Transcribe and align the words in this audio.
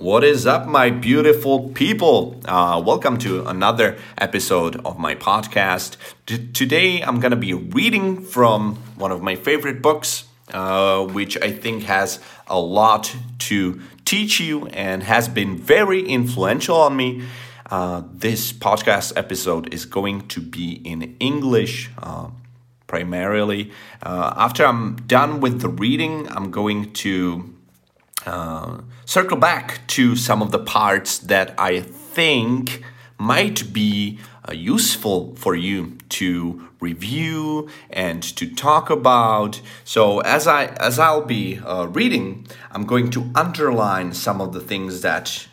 What 0.00 0.24
is 0.24 0.46
up, 0.46 0.66
my 0.66 0.88
beautiful 0.88 1.68
people? 1.68 2.40
Uh, 2.46 2.82
welcome 2.82 3.18
to 3.18 3.46
another 3.46 3.98
episode 4.16 4.76
of 4.76 4.98
my 4.98 5.14
podcast. 5.14 5.98
T- 6.24 6.48
today, 6.54 7.02
I'm 7.02 7.20
going 7.20 7.32
to 7.32 7.36
be 7.36 7.52
reading 7.52 8.22
from 8.22 8.76
one 8.96 9.12
of 9.12 9.20
my 9.20 9.36
favorite 9.36 9.82
books, 9.82 10.24
uh, 10.54 11.04
which 11.04 11.36
I 11.42 11.52
think 11.52 11.82
has 11.82 12.18
a 12.46 12.58
lot 12.58 13.14
to 13.40 13.82
teach 14.06 14.40
you 14.40 14.68
and 14.68 15.02
has 15.02 15.28
been 15.28 15.58
very 15.58 16.00
influential 16.08 16.76
on 16.76 16.96
me. 16.96 17.24
Uh, 17.70 18.02
this 18.10 18.54
podcast 18.54 19.12
episode 19.16 19.74
is 19.74 19.84
going 19.84 20.28
to 20.28 20.40
be 20.40 20.80
in 20.82 21.14
English 21.20 21.90
uh, 21.98 22.30
primarily. 22.86 23.70
Uh, 24.02 24.32
after 24.34 24.64
I'm 24.64 24.96
done 25.06 25.40
with 25.40 25.60
the 25.60 25.68
reading, 25.68 26.26
I'm 26.32 26.50
going 26.50 26.94
to 27.04 27.54
uh, 28.26 28.80
circle 29.04 29.36
back 29.36 29.86
to 29.88 30.16
some 30.16 30.42
of 30.42 30.50
the 30.50 30.58
parts 30.58 31.18
that 31.18 31.54
I 31.58 31.80
think 31.80 32.82
might 33.18 33.72
be 33.72 34.18
uh, 34.48 34.52
useful 34.52 35.34
for 35.36 35.54
you 35.54 35.98
to 36.08 36.68
review 36.80 37.68
and 37.90 38.22
to 38.22 38.52
talk 38.54 38.90
about. 38.90 39.60
So 39.84 40.20
as 40.20 40.46
I 40.46 40.66
as 40.66 40.98
I'll 40.98 41.24
be 41.26 41.58
uh, 41.58 41.86
reading, 41.86 42.46
I'm 42.72 42.86
going 42.86 43.10
to 43.10 43.30
underline 43.34 44.12
some 44.14 44.40
of 44.40 44.52
the 44.52 44.60
things 44.60 45.02
that 45.02 45.46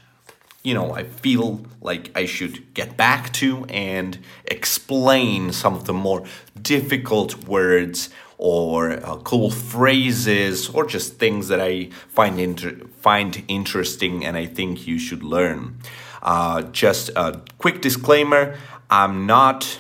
you 0.64 0.74
know 0.74 0.94
I 0.94 1.04
feel 1.04 1.66
like 1.82 2.12
I 2.16 2.26
should 2.26 2.74
get 2.74 2.98
back 2.98 3.34
to 3.34 3.66
and 3.66 4.18
explain 4.46 5.52
some 5.52 5.76
of 5.76 5.86
the 5.86 5.94
more 5.94 6.26
difficult 6.62 7.46
words 7.46 8.10
or 8.38 8.92
uh, 8.92 9.18
cool 9.18 9.50
phrases 9.50 10.70
or 10.70 10.86
just 10.86 11.18
things 11.18 11.48
that 11.48 11.60
I 11.60 11.90
find 12.08 12.40
inter- 12.40 12.78
find 13.02 13.44
interesting 13.48 14.26
and 14.26 14.38
I 14.38 14.46
think 14.46 14.88
you 14.88 15.00
should 15.00 15.24
learn. 15.24 15.78
Uh, 16.22 16.62
just 16.64 17.10
a 17.16 17.42
quick 17.58 17.82
disclaimer: 17.82 18.56
I'm 18.90 19.26
not. 19.26 19.80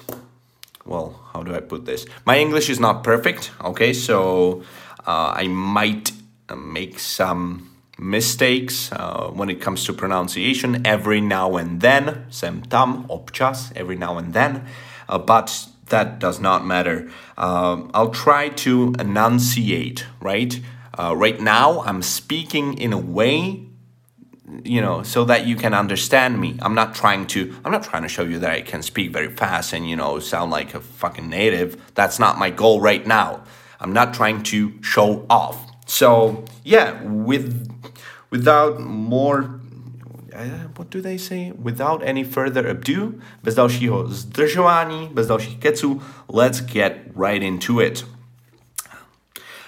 Well, 0.86 1.20
how 1.34 1.44
do 1.44 1.54
I 1.54 1.60
put 1.60 1.86
this? 1.86 2.06
My 2.26 2.40
English 2.40 2.70
is 2.70 2.80
not 2.80 3.04
perfect. 3.04 3.52
Okay, 3.62 3.94
so 3.94 4.64
uh, 5.06 5.34
I 5.36 5.48
might 5.48 6.12
uh, 6.50 6.56
make 6.56 7.00
some 7.00 7.70
mistakes 7.98 8.92
uh, 8.92 9.28
when 9.28 9.50
it 9.50 9.60
comes 9.60 9.84
to 9.86 9.94
pronunciation 9.94 10.86
every 10.86 11.20
now 11.20 11.58
and 11.58 11.82
then. 11.82 12.26
Sem 12.30 12.62
tam, 12.62 13.06
občas, 13.08 13.72
every 13.76 13.96
now 13.96 14.18
and 14.18 14.34
then. 14.34 14.66
Uh, 15.10 15.18
but 15.18 15.68
that 15.90 16.20
does 16.20 16.40
not 16.40 16.66
matter. 16.66 17.10
Um, 17.38 17.92
I'll 17.94 18.10
try 18.10 18.50
to 18.50 18.94
enunciate, 19.00 20.06
right? 20.22 20.60
Uh, 20.98 21.16
right 21.16 21.40
now, 21.40 21.82
I'm 21.82 22.02
speaking 22.02 22.78
in 22.78 22.92
a 22.92 22.98
way, 22.98 23.64
you 24.64 24.82
know, 24.82 25.04
so 25.04 25.26
that 25.26 25.46
you 25.46 25.56
can 25.56 25.74
understand 25.74 26.40
me. 26.40 26.58
I'm 26.62 26.74
not 26.74 26.96
trying 26.96 27.28
to. 27.28 27.56
I'm 27.64 27.72
not 27.72 27.84
trying 27.84 28.04
to 28.04 28.10
show 28.10 28.24
you 28.24 28.40
that 28.40 28.52
I 28.52 28.62
can 28.62 28.82
speak 28.82 29.12
very 29.12 29.30
fast 29.30 29.74
and 29.74 29.88
you 29.90 29.96
know 29.96 30.20
sound 30.20 30.52
like 30.52 30.74
a 30.74 30.80
fucking 30.80 31.30
native. 31.30 31.80
That's 31.94 32.18
not 32.18 32.40
my 32.40 32.50
goal 32.50 32.82
right 32.82 33.06
now. 33.06 33.44
I'm 33.80 33.94
not 33.94 34.14
trying 34.14 34.44
to 34.44 34.82
show 34.82 35.26
off. 35.30 35.64
So 35.86 36.46
yeah, 36.64 37.02
with 37.04 37.70
without 38.30 38.80
more 38.80 39.57
what 40.76 40.90
do 40.90 41.02
they 41.02 41.18
say? 41.18 41.52
Without 41.52 42.04
any 42.04 42.24
further 42.24 42.68
ado, 42.68 43.14
bez 43.44 43.56
dalšího 43.56 44.08
zdržování, 44.08 45.10
bez 45.14 45.28
dalších 45.28 45.58
keců, 45.58 46.02
let's 46.30 46.62
get 46.62 46.94
right 47.16 47.44
into 47.44 47.82
it. 47.82 48.06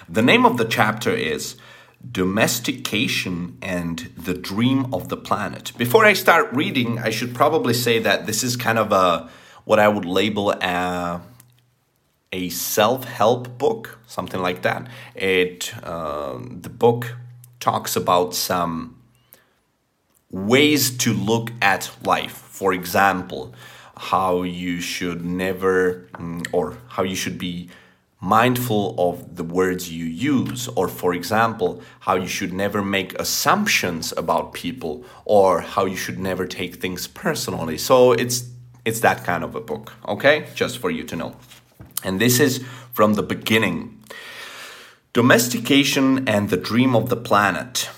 The 0.09 0.21
name 0.21 0.45
of 0.45 0.57
the 0.57 0.65
chapter 0.65 1.13
is 1.13 1.57
Domestication 2.01 3.57
and 3.61 4.09
the 4.17 4.33
Dream 4.33 4.85
of 4.93 5.07
the 5.09 5.17
Planet. 5.17 5.73
Before 5.77 6.05
I 6.05 6.13
start 6.13 6.49
reading, 6.51 6.99
I 6.99 7.11
should 7.11 7.35
probably 7.35 7.73
say 7.73 7.99
that 7.99 8.25
this 8.25 8.43
is 8.43 8.55
kind 8.55 8.79
of 8.79 8.91
a 8.91 9.29
what 9.65 9.79
I 9.79 9.87
would 9.87 10.05
label 10.05 10.51
a 10.61 11.21
a 12.31 12.49
self-help 12.49 13.57
book, 13.57 13.99
something 14.07 14.41
like 14.41 14.61
that. 14.61 14.87
It 15.15 15.73
uh, 15.83 16.39
the 16.61 16.69
book 16.69 17.15
talks 17.59 17.95
about 17.95 18.33
some 18.33 18.98
ways 20.31 20.95
to 20.97 21.13
look 21.13 21.51
at 21.61 21.91
life. 22.03 22.33
For 22.33 22.73
example, 22.73 23.53
how 23.97 24.43
you 24.43 24.79
should 24.79 25.25
never, 25.25 26.07
mm, 26.13 26.45
or 26.51 26.77
how 26.87 27.03
you 27.03 27.15
should 27.15 27.37
be 27.37 27.69
mindful 28.21 28.95
of 28.97 29.35
the 29.37 29.43
words 29.43 29.91
you 29.91 30.05
use, 30.05 30.67
or 30.69 30.87
for 30.87 31.13
example, 31.13 31.81
how 32.01 32.15
you 32.15 32.27
should 32.27 32.53
never 32.53 32.81
make 32.81 33.17
assumptions 33.19 34.13
about 34.17 34.53
people, 34.53 35.05
or 35.25 35.61
how 35.61 35.85
you 35.85 35.95
should 35.95 36.19
never 36.19 36.45
take 36.45 36.75
things 36.75 37.07
personally. 37.07 37.77
So 37.77 38.11
it's 38.11 38.49
it's 38.85 39.01
that 39.01 39.23
kind 39.23 39.43
of 39.43 39.55
a 39.55 39.61
book, 39.61 39.93
okay? 40.07 40.47
Just 40.55 40.79
for 40.79 40.89
you 40.89 41.03
to 41.03 41.15
know. 41.15 41.35
And 42.03 42.19
this 42.19 42.39
is 42.39 42.63
from 42.93 43.15
the 43.15 43.23
beginning. 43.23 44.01
Domestication 45.13 46.27
and 46.27 46.49
the 46.49 46.57
dream 46.57 46.95
of 46.95 47.09
the 47.09 47.17
planet. 47.17 47.89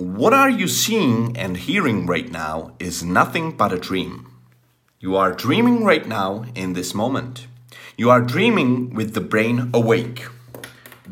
What 0.00 0.32
are 0.32 0.48
you 0.48 0.66
seeing 0.66 1.36
and 1.36 1.58
hearing 1.58 2.06
right 2.06 2.32
now 2.32 2.72
is 2.78 3.02
nothing 3.02 3.54
but 3.54 3.70
a 3.70 3.78
dream. 3.78 4.32
You 4.98 5.14
are 5.14 5.30
dreaming 5.30 5.84
right 5.84 6.08
now 6.08 6.46
in 6.54 6.72
this 6.72 6.94
moment. 6.94 7.46
You 7.98 8.08
are 8.08 8.22
dreaming 8.22 8.94
with 8.94 9.12
the 9.12 9.20
brain 9.20 9.68
awake. 9.74 10.24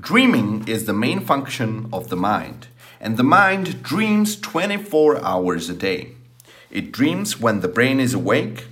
Dreaming 0.01 0.67
is 0.67 0.87
the 0.87 0.95
main 0.95 1.21
function 1.21 1.91
of 1.93 2.09
the 2.09 2.17
mind, 2.17 2.69
and 2.99 3.19
the 3.19 3.23
mind 3.23 3.83
dreams 3.83 4.41
24 4.41 5.23
hours 5.23 5.69
a 5.69 5.75
day. 5.75 6.15
It 6.71 6.91
dreams 6.91 7.39
when 7.39 7.61
the 7.61 7.69
brain 7.69 8.01
is 8.01 8.15
awake, 8.15 8.69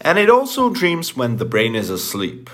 and 0.00 0.20
it 0.20 0.30
also 0.30 0.70
dreams 0.70 1.16
when 1.16 1.38
the 1.38 1.44
brain 1.44 1.74
is 1.74 1.90
asleep. 1.90 2.48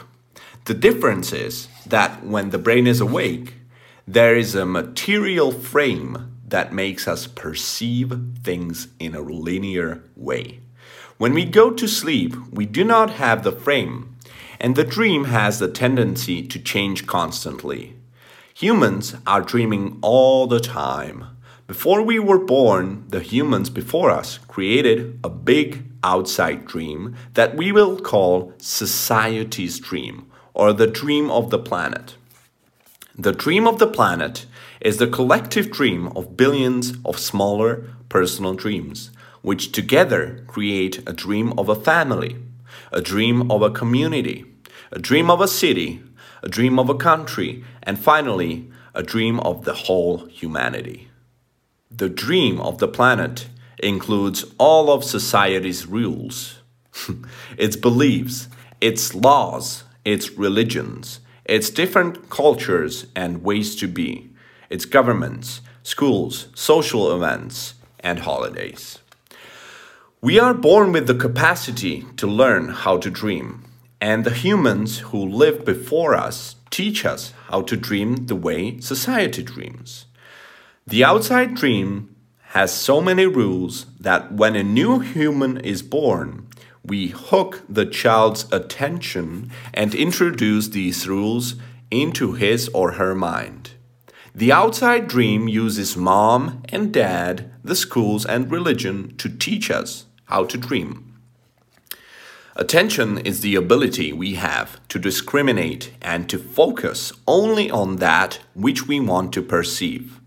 The 0.64 0.72
difference 0.72 1.34
is 1.34 1.68
that 1.86 2.24
when 2.24 2.48
the 2.48 2.56
brain 2.56 2.86
is 2.86 3.02
awake, 3.02 3.56
there 4.08 4.34
is 4.34 4.54
a 4.54 4.64
material 4.64 5.52
frame 5.52 6.30
that 6.54 6.72
makes 6.72 7.08
us 7.08 7.26
perceive 7.26 8.16
things 8.44 8.86
in 9.00 9.12
a 9.12 9.20
linear 9.20 10.04
way. 10.14 10.60
When 11.18 11.34
we 11.34 11.44
go 11.44 11.72
to 11.72 11.88
sleep, 11.88 12.36
we 12.52 12.64
do 12.64 12.84
not 12.84 13.14
have 13.14 13.42
the 13.42 13.50
frame, 13.50 14.14
and 14.60 14.76
the 14.76 14.84
dream 14.84 15.24
has 15.24 15.58
the 15.58 15.66
tendency 15.66 16.46
to 16.46 16.60
change 16.60 17.08
constantly. 17.08 17.96
Humans 18.54 19.16
are 19.26 19.40
dreaming 19.40 19.98
all 20.00 20.46
the 20.46 20.60
time. 20.60 21.26
Before 21.66 22.02
we 22.02 22.20
were 22.20 22.38
born, 22.38 23.02
the 23.08 23.18
humans 23.18 23.68
before 23.68 24.12
us 24.12 24.38
created 24.46 25.18
a 25.24 25.30
big 25.30 25.82
outside 26.04 26.66
dream 26.66 27.16
that 27.32 27.56
we 27.56 27.72
will 27.72 27.98
call 27.98 28.52
society's 28.58 29.80
dream 29.80 30.30
or 30.54 30.72
the 30.72 30.86
dream 30.86 31.32
of 31.32 31.50
the 31.50 31.58
planet. 31.58 32.14
The 33.16 33.32
dream 33.32 33.66
of 33.66 33.80
the 33.80 33.88
planet 33.88 34.46
is 34.84 34.98
the 34.98 35.06
collective 35.06 35.70
dream 35.70 36.08
of 36.08 36.36
billions 36.36 36.92
of 37.06 37.18
smaller 37.18 37.88
personal 38.10 38.52
dreams, 38.52 39.10
which 39.40 39.72
together 39.72 40.44
create 40.46 40.98
a 41.08 41.12
dream 41.12 41.58
of 41.58 41.70
a 41.70 41.74
family, 41.74 42.36
a 42.92 43.00
dream 43.00 43.50
of 43.50 43.62
a 43.62 43.70
community, 43.70 44.44
a 44.92 44.98
dream 44.98 45.30
of 45.30 45.40
a 45.40 45.48
city, 45.48 46.02
a 46.42 46.50
dream 46.50 46.78
of 46.78 46.90
a 46.90 46.94
country, 46.94 47.64
and 47.82 47.98
finally, 47.98 48.70
a 48.94 49.02
dream 49.02 49.40
of 49.40 49.64
the 49.64 49.72
whole 49.72 50.26
humanity. 50.26 51.08
The 51.90 52.10
dream 52.10 52.60
of 52.60 52.76
the 52.76 52.88
planet 52.88 53.48
includes 53.78 54.44
all 54.58 54.92
of 54.92 55.02
society's 55.02 55.86
rules, 55.86 56.58
its 57.56 57.76
beliefs, 57.76 58.48
its 58.82 59.14
laws, 59.14 59.84
its 60.04 60.32
religions, 60.32 61.20
its 61.46 61.70
different 61.70 62.28
cultures 62.28 63.06
and 63.16 63.42
ways 63.42 63.74
to 63.76 63.88
be 63.88 64.33
its 64.70 64.84
governments, 64.84 65.60
schools, 65.82 66.48
social 66.54 67.14
events, 67.14 67.74
and 68.00 68.20
holidays. 68.20 68.98
We 70.20 70.38
are 70.38 70.54
born 70.54 70.92
with 70.92 71.06
the 71.06 71.14
capacity 71.14 72.06
to 72.16 72.26
learn 72.26 72.70
how 72.70 72.96
to 72.98 73.10
dream, 73.10 73.64
and 74.00 74.24
the 74.24 74.30
humans 74.30 75.00
who 75.10 75.18
lived 75.18 75.64
before 75.64 76.14
us 76.14 76.56
teach 76.70 77.04
us 77.04 77.32
how 77.48 77.62
to 77.62 77.76
dream 77.76 78.26
the 78.26 78.34
way 78.34 78.80
society 78.80 79.42
dreams. 79.42 80.06
The 80.86 81.04
outside 81.04 81.54
dream 81.54 82.16
has 82.54 82.72
so 82.72 83.00
many 83.00 83.26
rules 83.26 83.86
that 84.00 84.32
when 84.32 84.56
a 84.56 84.62
new 84.62 85.00
human 85.00 85.58
is 85.58 85.82
born, 85.82 86.46
we 86.84 87.08
hook 87.08 87.62
the 87.68 87.86
child's 87.86 88.50
attention 88.52 89.50
and 89.72 89.94
introduce 89.94 90.68
these 90.68 91.06
rules 91.06 91.56
into 91.90 92.32
his 92.32 92.68
or 92.68 92.92
her 92.92 93.14
mind. 93.14 93.73
The 94.36 94.50
outside 94.50 95.06
dream 95.06 95.46
uses 95.46 95.96
mom 95.96 96.64
and 96.68 96.92
dad, 96.92 97.52
the 97.62 97.76
schools, 97.76 98.26
and 98.26 98.50
religion 98.50 99.16
to 99.18 99.28
teach 99.28 99.70
us 99.70 100.06
how 100.24 100.44
to 100.46 100.58
dream. 100.58 101.14
Attention 102.56 103.18
is 103.18 103.42
the 103.42 103.54
ability 103.54 104.12
we 104.12 104.34
have 104.34 104.80
to 104.88 104.98
discriminate 104.98 105.92
and 106.02 106.28
to 106.28 106.38
focus 106.38 107.12
only 107.28 107.70
on 107.70 107.96
that 107.96 108.40
which 108.54 108.88
we 108.88 108.98
want 108.98 109.32
to 109.34 109.42
perceive. 109.42 110.18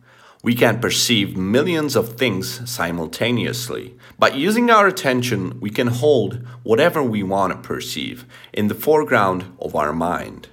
We 0.41 0.55
can 0.55 0.79
perceive 0.79 1.35
millions 1.35 1.97
of 1.97 2.13
things 2.13 2.69
simultaneously. 2.69 3.97
By 4.17 4.29
using 4.29 4.69
our 4.69 4.87
attention, 4.87 5.59
we 5.59 5.69
can 5.69 5.87
hold 5.87 6.45
whatever 6.63 7.03
we 7.03 7.23
want 7.23 7.51
to 7.51 7.67
perceive 7.67 8.25
in 8.53 8.69
the 8.69 8.75
foreground 8.75 9.53
of 9.59 9.75
our 9.75 9.91
mind. 9.91 10.47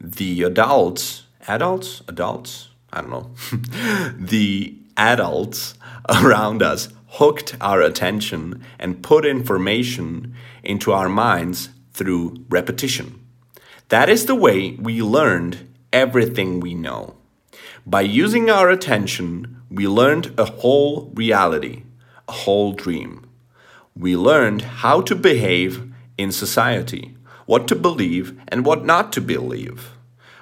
The 0.00 0.42
adults, 0.42 1.26
adults, 1.46 2.02
adults, 2.08 2.67
I 2.92 3.00
don't 3.00 3.10
know, 3.10 3.30
the 4.18 4.76
adults 4.96 5.74
around 6.08 6.62
us 6.62 6.88
hooked 7.06 7.56
our 7.60 7.80
attention 7.80 8.62
and 8.78 9.02
put 9.02 9.24
information 9.24 10.34
into 10.62 10.92
our 10.92 11.08
minds 11.08 11.70
through 11.92 12.44
repetition. 12.48 13.24
That 13.88 14.08
is 14.08 14.26
the 14.26 14.34
way 14.34 14.72
we 14.72 15.02
learned 15.02 15.68
everything 15.92 16.60
we 16.60 16.74
know. 16.74 17.16
By 17.86 18.02
using 18.02 18.50
our 18.50 18.68
attention, 18.68 19.62
we 19.70 19.88
learned 19.88 20.38
a 20.38 20.44
whole 20.44 21.10
reality, 21.14 21.84
a 22.28 22.32
whole 22.32 22.72
dream. 22.72 23.26
We 23.96 24.16
learned 24.16 24.62
how 24.62 25.00
to 25.02 25.14
behave 25.14 25.90
in 26.18 26.30
society, 26.30 27.16
what 27.46 27.66
to 27.68 27.74
believe 27.74 28.38
and 28.48 28.66
what 28.66 28.84
not 28.84 29.12
to 29.14 29.20
believe, 29.20 29.90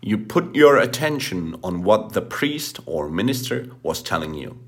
you 0.00 0.18
put 0.18 0.54
your 0.54 0.76
attention 0.76 1.56
on 1.62 1.82
what 1.82 2.12
the 2.12 2.22
priest 2.22 2.80
or 2.86 3.08
minister 3.08 3.70
was 3.82 4.02
telling 4.02 4.34
you. 4.34 4.58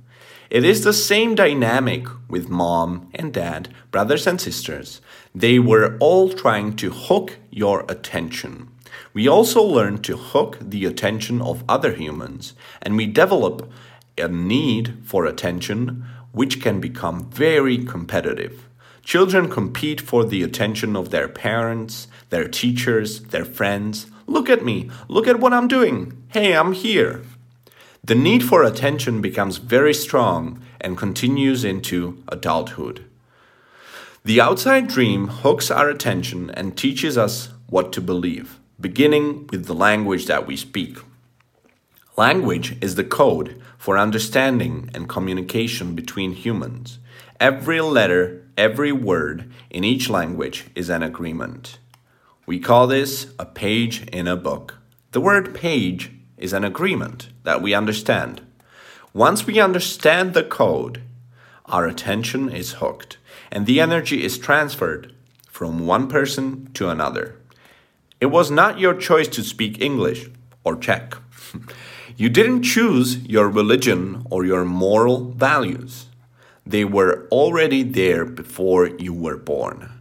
It 0.50 0.65
is 0.65 0.82
the 0.82 0.93
same 0.93 1.37
dynamic 1.37 2.06
with 2.29 2.49
mom 2.49 3.09
and 3.15 3.32
dad, 3.32 3.73
brothers 3.93 4.27
and 4.27 4.41
sisters. 4.41 5.00
They 5.32 5.61
were 5.61 5.97
all 6.00 6.31
trying 6.31 6.75
to 6.77 6.91
hook 6.91 7.38
your 7.50 7.85
attention. 7.88 8.69
We 9.15 9.29
also 9.29 9.62
learn 9.62 10.03
to 10.03 10.17
hook 10.17 10.59
the 10.61 10.85
attention 10.85 11.41
of 11.41 11.62
other 11.69 11.93
humans, 11.93 12.55
and 12.82 12.97
we 12.97 13.06
develop 13.06 13.71
a 14.19 14.27
need 14.27 14.99
for 15.05 15.25
attention 15.25 16.05
which 16.32 16.61
can 16.61 16.81
become 16.81 17.31
very 17.31 17.79
competitive. 17.79 18.69
Children 19.05 19.49
compete 19.49 20.00
for 20.00 20.25
the 20.25 20.43
attention 20.43 20.94
of 20.94 21.11
their 21.11 21.29
parents, 21.29 22.06
their 22.31 22.47
teachers, 22.47 23.21
their 23.21 23.44
friends. 23.44 24.06
Look 24.31 24.49
at 24.49 24.65
me, 24.65 24.88
look 25.09 25.27
at 25.27 25.41
what 25.41 25.53
I'm 25.53 25.67
doing. 25.67 26.23
Hey, 26.29 26.55
I'm 26.55 26.73
here. 26.73 27.23
The 28.05 28.15
need 28.15 28.44
for 28.44 28.62
attention 28.62 29.21
becomes 29.21 29.56
very 29.56 29.93
strong 29.93 30.62
and 30.81 30.97
continues 30.97 31.65
into 31.65 32.23
adulthood. 32.29 33.05
The 34.25 34.41
outside 34.41 34.87
dream 34.87 35.27
hooks 35.27 35.69
our 35.69 35.88
attention 35.88 36.49
and 36.50 36.79
teaches 36.79 37.19
us 37.19 37.49
what 37.69 37.93
to 37.94 38.00
believe 38.00 38.61
beginning 38.81 39.49
with 39.50 39.67
the 39.67 39.75
language 39.75 40.27
that 40.27 40.47
we 40.47 40.56
speak. 40.56 40.99
Language 42.17 42.79
is 42.81 42.94
the 42.94 43.03
code 43.03 43.61
for 43.79 43.99
understanding 43.99 44.91
and 44.94 45.09
communication 45.09 45.97
between 45.97 46.35
humans. 46.35 47.00
Every 47.41 47.81
letter, 47.81 48.47
every 48.56 48.93
word 48.93 49.50
in 49.71 49.82
each 49.82 50.09
language 50.09 50.67
is 50.77 50.88
an 50.88 51.03
agreement. 51.03 51.81
We 52.50 52.58
call 52.58 52.88
this 52.88 53.32
a 53.38 53.47
page 53.47 54.08
in 54.08 54.26
a 54.26 54.35
book. 54.35 54.79
The 55.12 55.20
word 55.20 55.55
page 55.55 56.11
is 56.37 56.52
an 56.52 56.64
agreement 56.64 57.29
that 57.44 57.62
we 57.62 57.75
understand. 57.75 58.41
Once 59.14 59.47
we 59.47 59.61
understand 59.61 60.35
the 60.35 60.43
code, 60.43 61.00
our 61.67 61.87
attention 61.87 62.49
is 62.49 62.81
hooked 62.82 63.19
and 63.52 63.67
the 63.67 63.81
energy 63.81 64.25
is 64.25 64.37
transferred 64.37 65.14
from 65.49 65.87
one 65.87 66.08
person 66.08 66.69
to 66.75 66.88
another. 66.88 67.37
It 68.20 68.32
was 68.32 68.50
not 68.50 68.81
your 68.81 68.94
choice 68.94 69.29
to 69.29 69.44
speak 69.44 69.81
English 69.81 70.29
or 70.64 70.75
Czech. 70.75 71.14
you 72.17 72.29
didn't 72.29 72.64
choose 72.64 73.19
your 73.19 73.49
religion 73.49 74.26
or 74.29 74.44
your 74.44 74.64
moral 74.64 75.31
values. 75.31 76.06
They 76.67 76.85
were 76.85 77.29
already 77.31 77.85
there 77.85 78.25
before 78.25 78.88
you 78.88 79.14
were 79.14 79.37
born. 79.37 80.00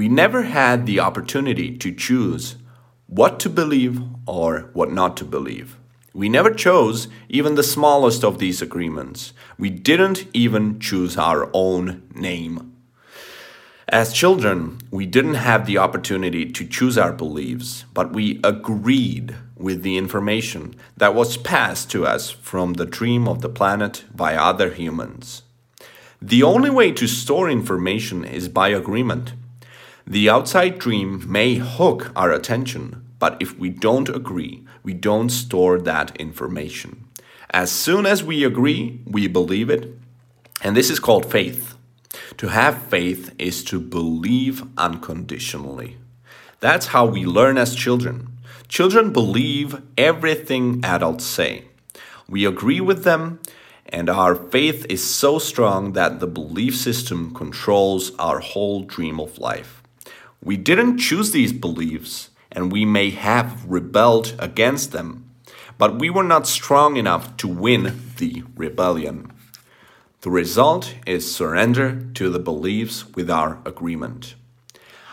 We 0.00 0.08
never 0.08 0.44
had 0.44 0.86
the 0.86 0.98
opportunity 0.98 1.76
to 1.76 1.92
choose 1.92 2.56
what 3.06 3.38
to 3.40 3.50
believe 3.50 4.00
or 4.26 4.70
what 4.72 4.90
not 4.90 5.14
to 5.18 5.26
believe. 5.26 5.76
We 6.14 6.30
never 6.30 6.54
chose 6.54 7.06
even 7.28 7.54
the 7.54 7.62
smallest 7.62 8.24
of 8.24 8.38
these 8.38 8.62
agreements. 8.62 9.34
We 9.58 9.68
didn't 9.68 10.24
even 10.32 10.80
choose 10.80 11.18
our 11.18 11.50
own 11.52 12.08
name. 12.14 12.74
As 13.88 14.14
children, 14.14 14.78
we 14.90 15.04
didn't 15.04 15.34
have 15.34 15.66
the 15.66 15.76
opportunity 15.76 16.50
to 16.50 16.66
choose 16.66 16.96
our 16.96 17.12
beliefs, 17.12 17.84
but 17.92 18.14
we 18.14 18.40
agreed 18.42 19.36
with 19.54 19.82
the 19.82 19.98
information 19.98 20.76
that 20.96 21.14
was 21.14 21.36
passed 21.36 21.90
to 21.90 22.06
us 22.06 22.30
from 22.30 22.72
the 22.72 22.86
dream 22.86 23.28
of 23.28 23.42
the 23.42 23.50
planet 23.50 24.04
by 24.14 24.34
other 24.34 24.70
humans. 24.70 25.42
The 26.22 26.42
only 26.42 26.70
way 26.70 26.90
to 26.92 27.06
store 27.06 27.50
information 27.50 28.24
is 28.24 28.48
by 28.48 28.70
agreement. 28.70 29.34
The 30.10 30.28
outside 30.28 30.80
dream 30.80 31.22
may 31.30 31.54
hook 31.54 32.10
our 32.16 32.32
attention, 32.32 33.04
but 33.20 33.36
if 33.40 33.56
we 33.56 33.70
don't 33.70 34.08
agree, 34.08 34.64
we 34.82 34.92
don't 34.92 35.28
store 35.28 35.78
that 35.78 36.16
information. 36.16 37.04
As 37.50 37.70
soon 37.70 38.06
as 38.06 38.24
we 38.24 38.42
agree, 38.42 39.02
we 39.06 39.28
believe 39.28 39.70
it, 39.70 39.96
and 40.64 40.76
this 40.76 40.90
is 40.90 40.98
called 40.98 41.30
faith. 41.30 41.76
To 42.38 42.48
have 42.48 42.82
faith 42.88 43.32
is 43.38 43.62
to 43.66 43.78
believe 43.78 44.64
unconditionally. 44.76 45.98
That's 46.58 46.86
how 46.86 47.06
we 47.06 47.24
learn 47.24 47.56
as 47.56 47.76
children. 47.76 48.36
Children 48.66 49.12
believe 49.12 49.80
everything 49.96 50.80
adults 50.82 51.24
say. 51.24 51.66
We 52.28 52.44
agree 52.44 52.80
with 52.80 53.04
them, 53.04 53.38
and 53.86 54.10
our 54.10 54.34
faith 54.34 54.86
is 54.88 55.08
so 55.08 55.38
strong 55.38 55.92
that 55.92 56.18
the 56.18 56.26
belief 56.26 56.76
system 56.76 57.32
controls 57.32 58.10
our 58.16 58.40
whole 58.40 58.82
dream 58.82 59.20
of 59.20 59.38
life. 59.38 59.79
We 60.42 60.56
didn't 60.56 60.98
choose 60.98 61.32
these 61.32 61.52
beliefs, 61.52 62.30
and 62.50 62.72
we 62.72 62.84
may 62.84 63.10
have 63.10 63.64
rebelled 63.66 64.34
against 64.38 64.92
them, 64.92 65.30
but 65.76 65.98
we 65.98 66.08
were 66.08 66.24
not 66.24 66.46
strong 66.46 66.96
enough 66.96 67.36
to 67.38 67.48
win 67.48 68.00
the 68.16 68.42
rebellion. 68.56 69.32
The 70.22 70.30
result 70.30 70.94
is 71.06 71.34
surrender 71.34 72.06
to 72.14 72.30
the 72.30 72.38
beliefs 72.38 73.06
with 73.14 73.30
our 73.30 73.58
agreement. 73.66 74.34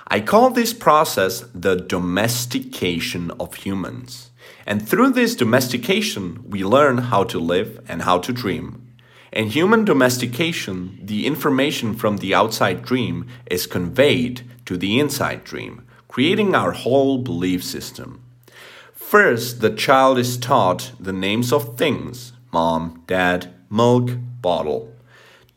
I 0.07 0.21
call 0.21 0.49
this 0.49 0.73
process 0.73 1.41
the 1.53 1.75
domestication 1.75 3.31
of 3.39 3.55
humans. 3.55 4.31
And 4.65 4.87
through 4.87 5.11
this 5.11 5.35
domestication, 5.35 6.43
we 6.49 6.63
learn 6.63 6.97
how 6.97 7.25
to 7.25 7.39
live 7.39 7.83
and 7.89 8.03
how 8.03 8.19
to 8.19 8.31
dream. 8.31 8.86
In 9.31 9.49
human 9.49 9.83
domestication, 9.83 10.99
the 11.03 11.25
information 11.25 11.95
from 11.95 12.17
the 12.17 12.33
outside 12.33 12.83
dream 12.83 13.27
is 13.47 13.67
conveyed 13.67 14.41
to 14.65 14.77
the 14.77 14.99
inside 14.99 15.43
dream, 15.43 15.85
creating 16.07 16.55
our 16.55 16.71
whole 16.71 17.17
belief 17.17 17.61
system. 17.63 18.21
First, 18.93 19.59
the 19.59 19.69
child 19.69 20.17
is 20.17 20.37
taught 20.37 20.93
the 20.99 21.13
names 21.13 21.51
of 21.51 21.77
things 21.77 22.33
mom, 22.53 23.03
dad, 23.07 23.53
milk, 23.69 24.11
bottle. 24.41 24.93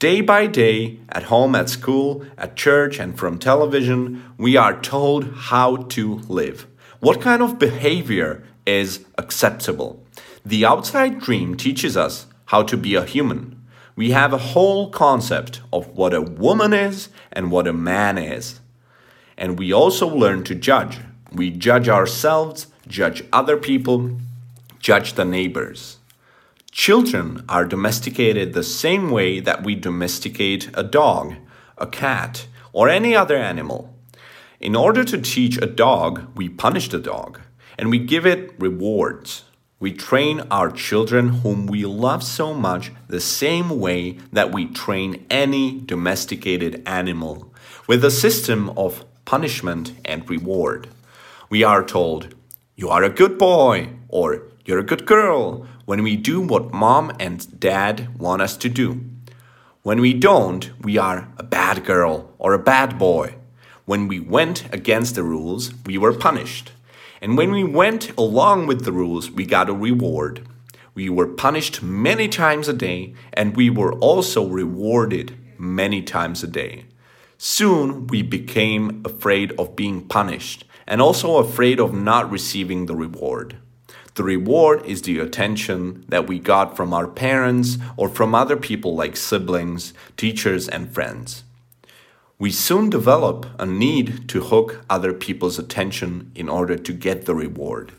Day 0.01 0.21
by 0.21 0.47
day, 0.47 0.99
at 1.11 1.25
home, 1.25 1.55
at 1.55 1.69
school, 1.69 2.25
at 2.37 2.57
church, 2.57 2.99
and 2.99 3.19
from 3.19 3.39
television, 3.39 4.25
we 4.37 4.57
are 4.57 4.81
told 4.81 5.33
how 5.35 5.77
to 5.77 6.17
live. 6.29 6.67
What 6.99 7.21
kind 7.21 7.43
of 7.43 7.59
behavior 7.59 8.43
is 8.67 9.05
acceptable? 9.17 10.05
The 10.45 10.65
outside 10.65 11.21
dream 11.21 11.57
teaches 11.57 11.97
us 11.97 12.27
how 12.47 12.63
to 12.65 12.77
be 12.77 12.95
a 12.95 13.05
human. 13.05 13.60
We 14.01 14.13
have 14.13 14.33
a 14.33 14.39
whole 14.39 14.89
concept 14.89 15.61
of 15.75 15.89
what 15.89 16.15
a 16.15 16.23
woman 16.23 16.73
is 16.73 17.11
and 17.31 17.51
what 17.51 17.67
a 17.67 17.75
man 17.75 18.17
is. 18.17 18.61
And 19.37 19.59
we 19.59 19.75
also 19.75 20.09
learn 20.09 20.43
to 20.45 20.55
judge. 20.55 21.01
We 21.31 21.51
judge 21.51 21.87
ourselves, 21.87 22.69
judge 22.89 23.23
other 23.31 23.59
people, 23.59 24.17
judge 24.79 25.13
the 25.13 25.27
neighbors. 25.27 25.99
Children 26.71 27.45
are 27.47 27.67
domesticated 27.67 28.55
the 28.55 28.63
same 28.63 29.11
way 29.11 29.39
that 29.39 29.65
we 29.65 29.75
domesticate 29.75 30.71
a 30.73 30.83
dog, 30.83 31.35
a 31.77 31.87
cat, 31.87 32.47
or 32.73 32.89
any 32.89 33.15
other 33.15 33.37
animal. 33.37 33.95
In 34.61 34.75
order 34.75 35.05
to 35.05 35.21
teach 35.21 35.59
a 35.59 35.67
dog, 35.67 36.35
we 36.35 36.49
punish 36.49 36.89
the 36.89 36.99
dog 36.99 37.39
and 37.77 37.91
we 37.91 37.99
give 37.99 38.25
it 38.25 38.59
rewards. 38.59 39.45
We 39.81 39.95
train 39.95 40.43
our 40.51 40.71
children, 40.71 41.41
whom 41.41 41.67
we 41.67 41.87
love 41.87 42.23
so 42.23 42.53
much, 42.53 42.93
the 43.09 43.19
same 43.19 43.81
way 43.81 44.19
that 44.31 44.53
we 44.53 44.67
train 44.67 45.25
any 45.31 45.81
domesticated 45.81 46.83
animal, 46.85 47.51
with 47.87 48.05
a 48.05 48.11
system 48.11 48.69
of 48.77 49.07
punishment 49.25 49.95
and 50.05 50.29
reward. 50.29 50.89
We 51.49 51.65
are 51.65 51.83
told, 51.83 52.35
You 52.77 52.91
are 52.91 53.03
a 53.03 53.09
good 53.09 53.39
boy, 53.39 53.89
or 54.09 54.43
You're 54.67 54.81
a 54.81 54.85
good 54.85 55.07
girl, 55.07 55.67
when 55.87 56.03
we 56.03 56.15
do 56.15 56.43
what 56.43 56.75
mom 56.75 57.11
and 57.19 57.59
dad 57.59 58.19
want 58.19 58.43
us 58.43 58.59
to 58.59 58.69
do. 58.69 59.01
When 59.83 60.03
we 60.03 60.13
don't, 60.13 60.71
we 60.85 60.99
are 60.99 61.27
a 61.39 61.43
bad 61.43 61.87
girl 61.87 62.31
or 62.39 62.53
a 62.53 62.59
bad 62.59 62.99
boy. 62.99 63.37
When 63.87 64.09
we 64.09 64.21
went 64.21 64.73
against 64.75 65.15
the 65.15 65.23
rules, 65.23 65.73
we 65.87 65.97
were 65.97 66.13
punished. 66.13 66.73
And 67.21 67.37
when 67.37 67.53
we 67.53 67.65
went 67.65 68.17
along 68.17 68.67
with 68.67 68.85
the 68.85 68.93
rules, 68.93 69.31
we 69.31 69.45
got 69.45 69.69
a 69.69 69.75
reward. 69.75 70.47
We 70.95 71.09
were 71.09 71.27
punished 71.27 71.83
many 71.83 72.29
times 72.29 72.67
a 72.67 72.73
day, 72.73 73.15
and 73.33 73.57
we 73.57 73.69
were 73.69 73.93
also 73.95 74.47
rewarded 74.47 75.37
many 75.59 76.03
times 76.03 76.43
a 76.43 76.47
day. 76.47 76.87
Soon 77.37 78.07
we 78.07 78.23
became 78.23 79.03
afraid 79.05 79.53
of 79.59 79.77
being 79.77 80.07
punished 80.07 80.65
and 80.87 81.01
also 81.01 81.37
afraid 81.37 81.79
of 81.79 81.95
not 81.95 82.31
receiving 82.31 82.87
the 82.87 82.97
reward. 82.97 83.57
The 84.15 84.25
reward 84.25 84.85
is 84.85 85.03
the 85.03 85.21
attention 85.21 86.05
that 86.09 86.27
we 86.27 86.39
got 86.39 86.77
from 86.77 86.93
our 86.93 87.07
parents 87.07 87.79
or 87.97 88.09
from 88.09 88.35
other 88.35 88.57
people 88.57 88.95
like 88.95 89.17
siblings, 89.17 89.95
teachers, 90.17 90.69
and 90.69 90.93
friends. 90.93 91.45
We 92.41 92.51
soon 92.53 92.89
develop 92.89 93.45
a 93.59 93.67
need 93.67 94.27
to 94.31 94.41
hook 94.41 94.83
other 94.89 95.13
people's 95.13 95.59
attention 95.59 96.33
in 96.35 96.49
order 96.49 96.75
to 96.79 96.93
get 96.95 97.27
the 97.27 97.35
reward. 97.35 97.93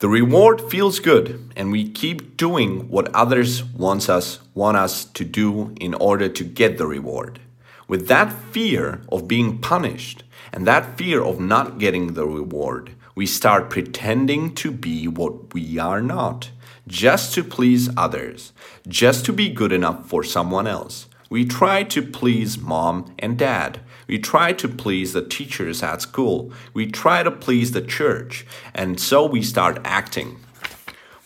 The 0.00 0.08
reward 0.08 0.60
feels 0.68 0.98
good, 0.98 1.52
and 1.54 1.70
we 1.70 1.88
keep 1.88 2.36
doing 2.36 2.88
what 2.88 3.14
others 3.14 3.62
wants 3.62 4.08
us, 4.08 4.40
want 4.52 4.76
us 4.76 5.04
to 5.04 5.24
do 5.24 5.76
in 5.80 5.94
order 5.94 6.28
to 6.28 6.42
get 6.42 6.76
the 6.76 6.88
reward. 6.88 7.38
With 7.86 8.08
that 8.08 8.32
fear 8.32 9.00
of 9.12 9.28
being 9.28 9.58
punished 9.58 10.24
and 10.52 10.66
that 10.66 10.98
fear 10.98 11.22
of 11.22 11.38
not 11.38 11.78
getting 11.78 12.14
the 12.14 12.26
reward, 12.26 12.96
we 13.14 13.26
start 13.26 13.70
pretending 13.70 14.56
to 14.56 14.72
be 14.72 15.06
what 15.06 15.54
we 15.54 15.78
are 15.78 16.02
not, 16.02 16.50
just 16.88 17.32
to 17.34 17.44
please 17.44 17.88
others, 17.96 18.52
just 18.88 19.24
to 19.26 19.32
be 19.32 19.50
good 19.50 19.70
enough 19.70 20.08
for 20.08 20.24
someone 20.24 20.66
else. 20.66 21.06
We 21.28 21.44
try 21.44 21.82
to 21.82 22.02
please 22.02 22.56
mom 22.58 23.12
and 23.18 23.36
dad. 23.36 23.80
We 24.06 24.18
try 24.18 24.52
to 24.52 24.68
please 24.68 25.12
the 25.12 25.26
teachers 25.26 25.82
at 25.82 26.02
school. 26.02 26.52
We 26.72 26.86
try 26.86 27.24
to 27.24 27.30
please 27.32 27.72
the 27.72 27.82
church. 27.82 28.46
And 28.72 29.00
so 29.00 29.26
we 29.26 29.42
start 29.42 29.80
acting. 29.84 30.38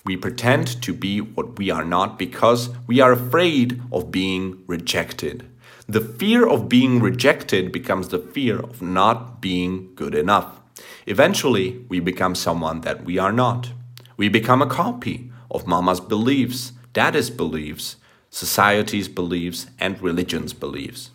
We 0.05 0.17
pretend 0.17 0.81
to 0.83 0.95
be 0.95 1.21
what 1.21 1.59
we 1.59 1.71
are 1.71 1.85
not 1.85 2.19
because 2.19 2.71
we 2.87 3.01
are 3.01 3.13
afraid 3.13 3.83
of 3.93 4.11
being 4.11 4.65
rejected. 4.67 5.47
The 5.87 6.01
fear 6.01 6.49
of 6.49 6.69
being 6.69 7.01
rejected 7.01 7.71
becomes 7.71 8.09
the 8.09 8.19
fear 8.19 8.59
of 8.59 8.81
not 8.81 9.43
being 9.43 9.95
good 9.97 10.15
enough. 10.15 10.61
Eventually, 11.07 11.85
we 11.91 12.01
become 12.01 12.35
someone 12.35 12.81
that 12.83 13.05
we 13.05 13.19
are 13.19 13.33
not. 13.33 13.73
We 14.17 14.31
become 14.31 14.63
a 14.63 14.67
copy 14.67 15.31
of 15.51 15.67
mama's 15.67 16.01
beliefs, 16.01 16.73
daddy's 16.95 17.29
beliefs, 17.29 17.97
society's 18.31 19.09
beliefs, 19.09 19.67
and 19.79 20.01
religion's 20.01 20.53
beliefs. 20.53 21.11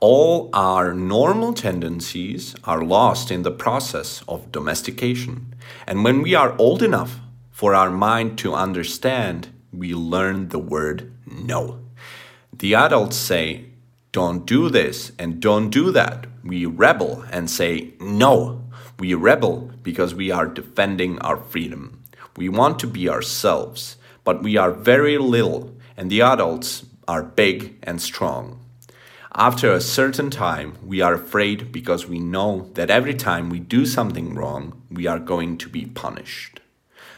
All 0.00 0.50
our 0.52 0.94
normal 0.94 1.52
tendencies 1.52 2.54
are 2.64 2.84
lost 2.84 3.30
in 3.30 3.42
the 3.42 3.50
process 3.50 4.22
of 4.28 4.52
domestication. 4.52 5.54
And 5.86 6.04
when 6.04 6.22
we 6.22 6.34
are 6.34 6.56
old 6.58 6.82
enough 6.82 7.20
for 7.50 7.74
our 7.74 7.90
mind 7.90 8.38
to 8.38 8.54
understand, 8.54 9.48
we 9.72 9.94
learn 9.94 10.48
the 10.48 10.58
word 10.58 11.12
no. 11.26 11.80
The 12.52 12.74
adults 12.74 13.16
say, 13.16 13.66
don't 14.12 14.46
do 14.46 14.68
this 14.68 15.10
and 15.18 15.40
don't 15.40 15.70
do 15.70 15.90
that. 15.90 16.26
We 16.44 16.66
rebel 16.66 17.24
and 17.32 17.50
say 17.50 17.94
no. 17.98 18.64
We 18.98 19.14
rebel 19.14 19.72
because 19.82 20.14
we 20.14 20.30
are 20.30 20.46
defending 20.46 21.18
our 21.20 21.36
freedom. 21.36 22.02
We 22.36 22.48
want 22.48 22.78
to 22.80 22.86
be 22.86 23.08
ourselves, 23.08 23.96
but 24.24 24.42
we 24.42 24.56
are 24.56 24.72
very 24.72 25.18
little, 25.18 25.76
and 25.96 26.10
the 26.10 26.22
adults 26.22 26.86
are 27.06 27.22
big 27.22 27.76
and 27.82 28.00
strong. 28.00 28.58
After 29.36 29.72
a 29.72 29.80
certain 29.80 30.30
time, 30.30 30.78
we 30.84 31.00
are 31.00 31.14
afraid 31.14 31.72
because 31.72 32.06
we 32.06 32.20
know 32.20 32.70
that 32.74 32.90
every 32.90 33.14
time 33.14 33.50
we 33.50 33.58
do 33.58 33.84
something 33.84 34.34
wrong, 34.34 34.80
we 34.90 35.06
are 35.06 35.18
going 35.18 35.58
to 35.58 35.68
be 35.68 35.86
punished. 35.86 36.60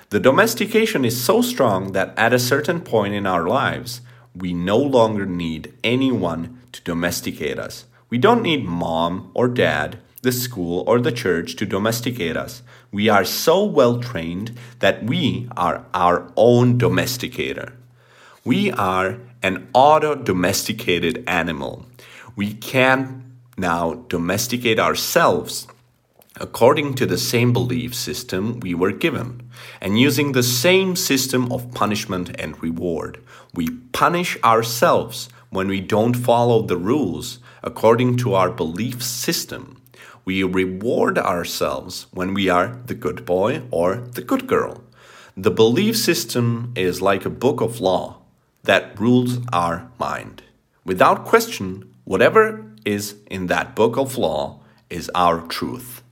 The 0.08 0.20
domestication 0.20 1.04
is 1.04 1.22
so 1.22 1.42
strong 1.42 1.92
that 1.92 2.14
at 2.16 2.32
a 2.32 2.38
certain 2.38 2.80
point 2.80 3.14
in 3.14 3.26
our 3.26 3.46
lives, 3.46 4.00
we 4.34 4.54
no 4.54 4.78
longer 4.78 5.26
need 5.26 5.74
anyone 5.84 6.60
to 6.72 6.80
domesticate 6.82 7.58
us. 7.58 7.84
We 8.08 8.18
don't 8.18 8.42
need 8.42 8.64
mom 8.64 9.30
or 9.34 9.48
dad, 9.48 9.98
the 10.26 10.32
school, 10.32 10.84
or 10.86 11.00
the 11.00 11.12
church 11.12 11.56
to 11.56 11.64
domesticate 11.64 12.36
us. 12.36 12.62
We 12.92 13.08
are 13.08 13.24
so 13.24 13.64
well 13.64 14.00
trained 14.00 14.58
that 14.80 15.04
we 15.04 15.48
are 15.56 15.86
our 15.94 16.30
own 16.36 16.78
domesticator. 16.78 17.72
We 18.44 18.70
are 18.72 19.18
an 19.42 19.68
auto 19.72 20.14
domesticated 20.14 21.24
animal. 21.26 21.86
We 22.34 22.52
can 22.52 23.32
now 23.56 24.04
domesticate 24.08 24.78
ourselves 24.78 25.66
according 26.38 26.94
to 26.94 27.06
the 27.06 27.16
same 27.16 27.52
belief 27.52 27.94
system 27.94 28.60
we 28.60 28.74
were 28.74 28.92
given, 28.92 29.48
and 29.80 29.98
using 29.98 30.32
the 30.32 30.42
same 30.42 30.94
system 30.94 31.50
of 31.50 31.72
punishment 31.72 32.30
and 32.38 32.62
reward. 32.62 33.22
We 33.54 33.70
punish 33.92 34.36
ourselves 34.44 35.30
when 35.50 35.68
we 35.68 35.80
don't 35.80 36.14
follow 36.14 36.62
the 36.62 36.76
rules 36.76 37.38
according 37.62 38.16
to 38.18 38.34
our 38.34 38.50
belief 38.50 39.02
system. 39.02 39.75
We 40.26 40.42
reward 40.42 41.18
ourselves 41.18 42.08
when 42.10 42.34
we 42.34 42.48
are 42.48 42.80
the 42.84 42.94
good 42.94 43.24
boy 43.24 43.62
or 43.70 43.98
the 43.98 44.22
good 44.22 44.48
girl. 44.48 44.82
The 45.36 45.52
belief 45.52 45.96
system 45.96 46.72
is 46.74 47.00
like 47.00 47.24
a 47.24 47.30
book 47.30 47.60
of 47.60 47.80
law 47.80 48.22
that 48.64 48.98
rules 48.98 49.38
our 49.52 49.88
mind. 50.00 50.42
Without 50.84 51.24
question, 51.24 51.94
whatever 52.02 52.72
is 52.84 53.14
in 53.30 53.46
that 53.46 53.76
book 53.76 53.96
of 53.96 54.18
law 54.18 54.58
is 54.90 55.08
our 55.14 55.42
truth. 55.46 56.02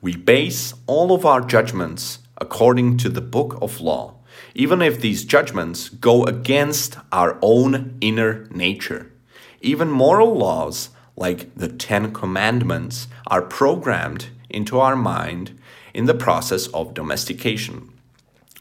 We 0.00 0.16
base 0.16 0.72
all 0.86 1.12
of 1.12 1.26
our 1.26 1.42
judgments 1.42 2.20
according 2.38 2.96
to 2.98 3.10
the 3.10 3.20
book 3.20 3.58
of 3.60 3.78
law, 3.78 4.14
even 4.54 4.80
if 4.80 5.02
these 5.02 5.22
judgments 5.22 5.90
go 5.90 6.24
against 6.24 6.96
our 7.12 7.38
own 7.42 7.98
inner 8.00 8.46
nature. 8.50 9.12
Even 9.60 9.90
moral 9.90 10.34
laws, 10.34 10.88
like 11.16 11.54
the 11.54 11.68
Ten 11.68 12.12
Commandments, 12.12 13.08
are 13.26 13.42
programmed 13.42 14.28
into 14.50 14.78
our 14.80 14.96
mind 14.96 15.58
in 15.92 16.06
the 16.06 16.14
process 16.14 16.66
of 16.68 16.94
domestication. 16.94 17.92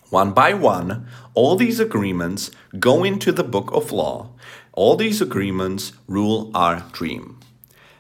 One 0.10 0.32
by 0.32 0.54
one, 0.54 1.08
all 1.34 1.56
these 1.56 1.80
agreements 1.80 2.52
go 2.80 3.04
into 3.04 3.32
the 3.32 3.44
book 3.44 3.72
of 3.74 3.92
law. 3.92 4.30
All 4.72 4.96
these 4.96 5.22
agreements 5.22 5.94
rule 6.08 6.52
our 6.54 6.82
dream. 6.92 7.40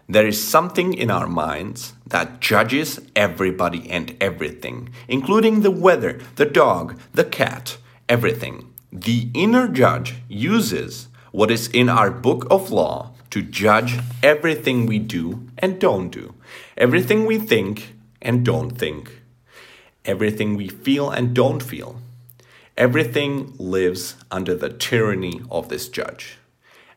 There 0.08 0.28
is 0.28 0.48
something 0.48 0.94
in 0.94 1.10
our 1.10 1.28
minds 1.28 1.94
that 2.06 2.40
judges 2.40 3.00
everybody 3.16 3.90
and 3.90 4.16
everything, 4.22 4.90
including 5.08 5.62
the 5.62 5.72
weather, 5.72 6.20
the 6.36 6.46
dog, 6.46 7.00
the 7.14 7.24
cat, 7.24 7.78
everything. 8.08 8.72
The 8.92 9.30
inner 9.34 9.68
judge 9.68 10.16
uses 10.28 11.08
what 11.32 11.50
is 11.50 11.68
in 11.70 11.90
our 11.90 12.12
book 12.12 12.46
of 12.52 12.70
law 12.70 13.13
to 13.34 13.42
judge 13.42 13.98
everything 14.22 14.86
we 14.86 15.00
do 15.00 15.50
and 15.58 15.82
don't 15.82 16.12
do, 16.12 16.36
everything 16.78 17.26
we 17.26 17.40
think 17.40 17.96
and 18.22 18.46
don't 18.46 18.78
think, 18.78 19.24
everything 20.06 20.56
we 20.56 20.68
feel 20.68 21.10
and 21.10 21.34
don't 21.34 21.64
feel. 21.64 22.00
Everything 22.78 23.52
lives 23.58 24.16
under 24.30 24.54
the 24.54 24.70
tyranny 24.70 25.42
of 25.50 25.70
this 25.70 25.90
judge. 25.90 26.38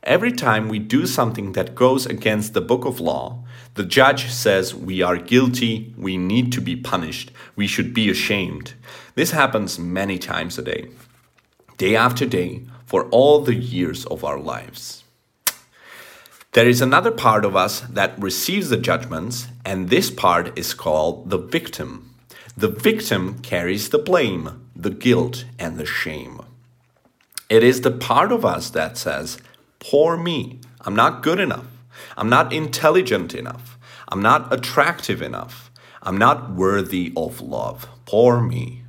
Every 0.03 0.31
time 0.31 0.69
we 0.69 0.79
do 0.79 1.07
something 1.07 1.53
that 1.53 1.75
goes 1.75 2.05
against 2.05 2.53
the 2.53 2.61
book 2.61 2.85
of 2.85 3.01
law, 3.01 3.43
the 3.73 3.85
judge 3.85 4.29
says 4.29 4.75
we 4.75 5.01
are 5.01 5.17
guilty, 5.17 5.95
we 5.97 6.19
need 6.19 6.53
to 6.53 6.61
be 6.61 6.77
punished, 6.77 7.33
we 7.57 7.67
should 7.67 7.95
be 7.95 8.11
ashamed. 8.11 8.75
This 9.15 9.31
happens 9.31 9.79
many 9.79 10.19
times 10.19 10.59
a 10.59 10.63
day, 10.63 10.91
day 11.79 11.97
after 11.97 12.27
day, 12.27 12.67
for 12.85 13.09
all 13.09 13.41
the 13.41 13.55
years 13.55 14.05
of 14.05 14.23
our 14.23 14.39
lives. 14.39 15.03
There 16.57 16.67
is 16.67 16.81
another 16.81 17.11
part 17.11 17.45
of 17.45 17.55
us 17.55 17.81
that 17.83 18.19
receives 18.19 18.71
the 18.71 18.79
judgments, 18.79 19.49
and 19.63 19.91
this 19.91 20.11
part 20.11 20.59
is 20.59 20.73
called 20.73 21.29
the 21.29 21.37
victim. 21.37 22.15
The 22.57 22.69
victim 22.69 23.41
carries 23.41 23.91
the 23.91 23.99
blame, 23.99 24.67
the 24.75 24.89
guilt, 24.89 25.45
and 25.59 25.77
the 25.77 25.85
shame. 25.85 26.41
It 27.51 27.63
is 27.63 27.83
the 27.83 27.91
part 27.91 28.33
of 28.33 28.47
us 28.47 28.71
that 28.71 28.97
says, 28.97 29.37
Poor 29.81 30.17
me. 30.17 30.61
I'm 30.81 30.97
not 30.97 31.23
good 31.23 31.41
enough. 31.41 31.67
I'm 32.17 32.31
not 32.31 32.55
intelligent 32.55 33.35
enough. 33.35 33.77
I'm 34.09 34.23
not 34.23 34.51
attractive 34.51 35.21
enough. 35.21 35.71
I'm 36.03 36.17
not 36.17 36.53
worthy 36.53 37.13
of 37.19 37.43
love. 37.43 37.87
Poor 38.07 38.41
me. 38.41 38.83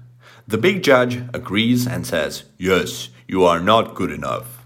The 0.48 0.58
big 0.58 0.84
judge 0.84 1.18
agrees 1.34 1.86
and 1.86 2.08
says, 2.08 2.46
Yes, 2.58 3.10
you 3.28 3.44
are 3.44 3.60
not 3.60 3.94
good 3.94 4.12
enough. 4.12 4.57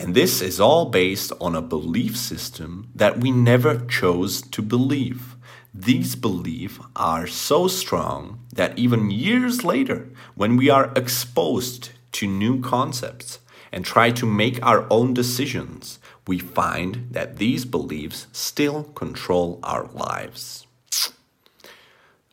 And 0.00 0.14
this 0.14 0.40
is 0.40 0.60
all 0.60 0.84
based 0.86 1.32
on 1.40 1.56
a 1.56 1.60
belief 1.60 2.16
system 2.16 2.88
that 2.94 3.18
we 3.18 3.32
never 3.32 3.80
chose 3.86 4.42
to 4.42 4.62
believe. 4.62 5.34
These 5.74 6.14
beliefs 6.14 6.78
are 6.94 7.26
so 7.26 7.66
strong 7.66 8.38
that 8.54 8.78
even 8.78 9.10
years 9.10 9.64
later, 9.64 10.08
when 10.36 10.56
we 10.56 10.70
are 10.70 10.92
exposed 10.94 11.90
to 12.12 12.28
new 12.28 12.60
concepts 12.60 13.40
and 13.72 13.84
try 13.84 14.12
to 14.12 14.24
make 14.24 14.64
our 14.64 14.86
own 14.88 15.14
decisions, 15.14 15.98
we 16.28 16.38
find 16.38 17.08
that 17.10 17.38
these 17.38 17.64
beliefs 17.64 18.28
still 18.32 18.84
control 18.94 19.58
our 19.64 19.88
lives. 19.92 20.64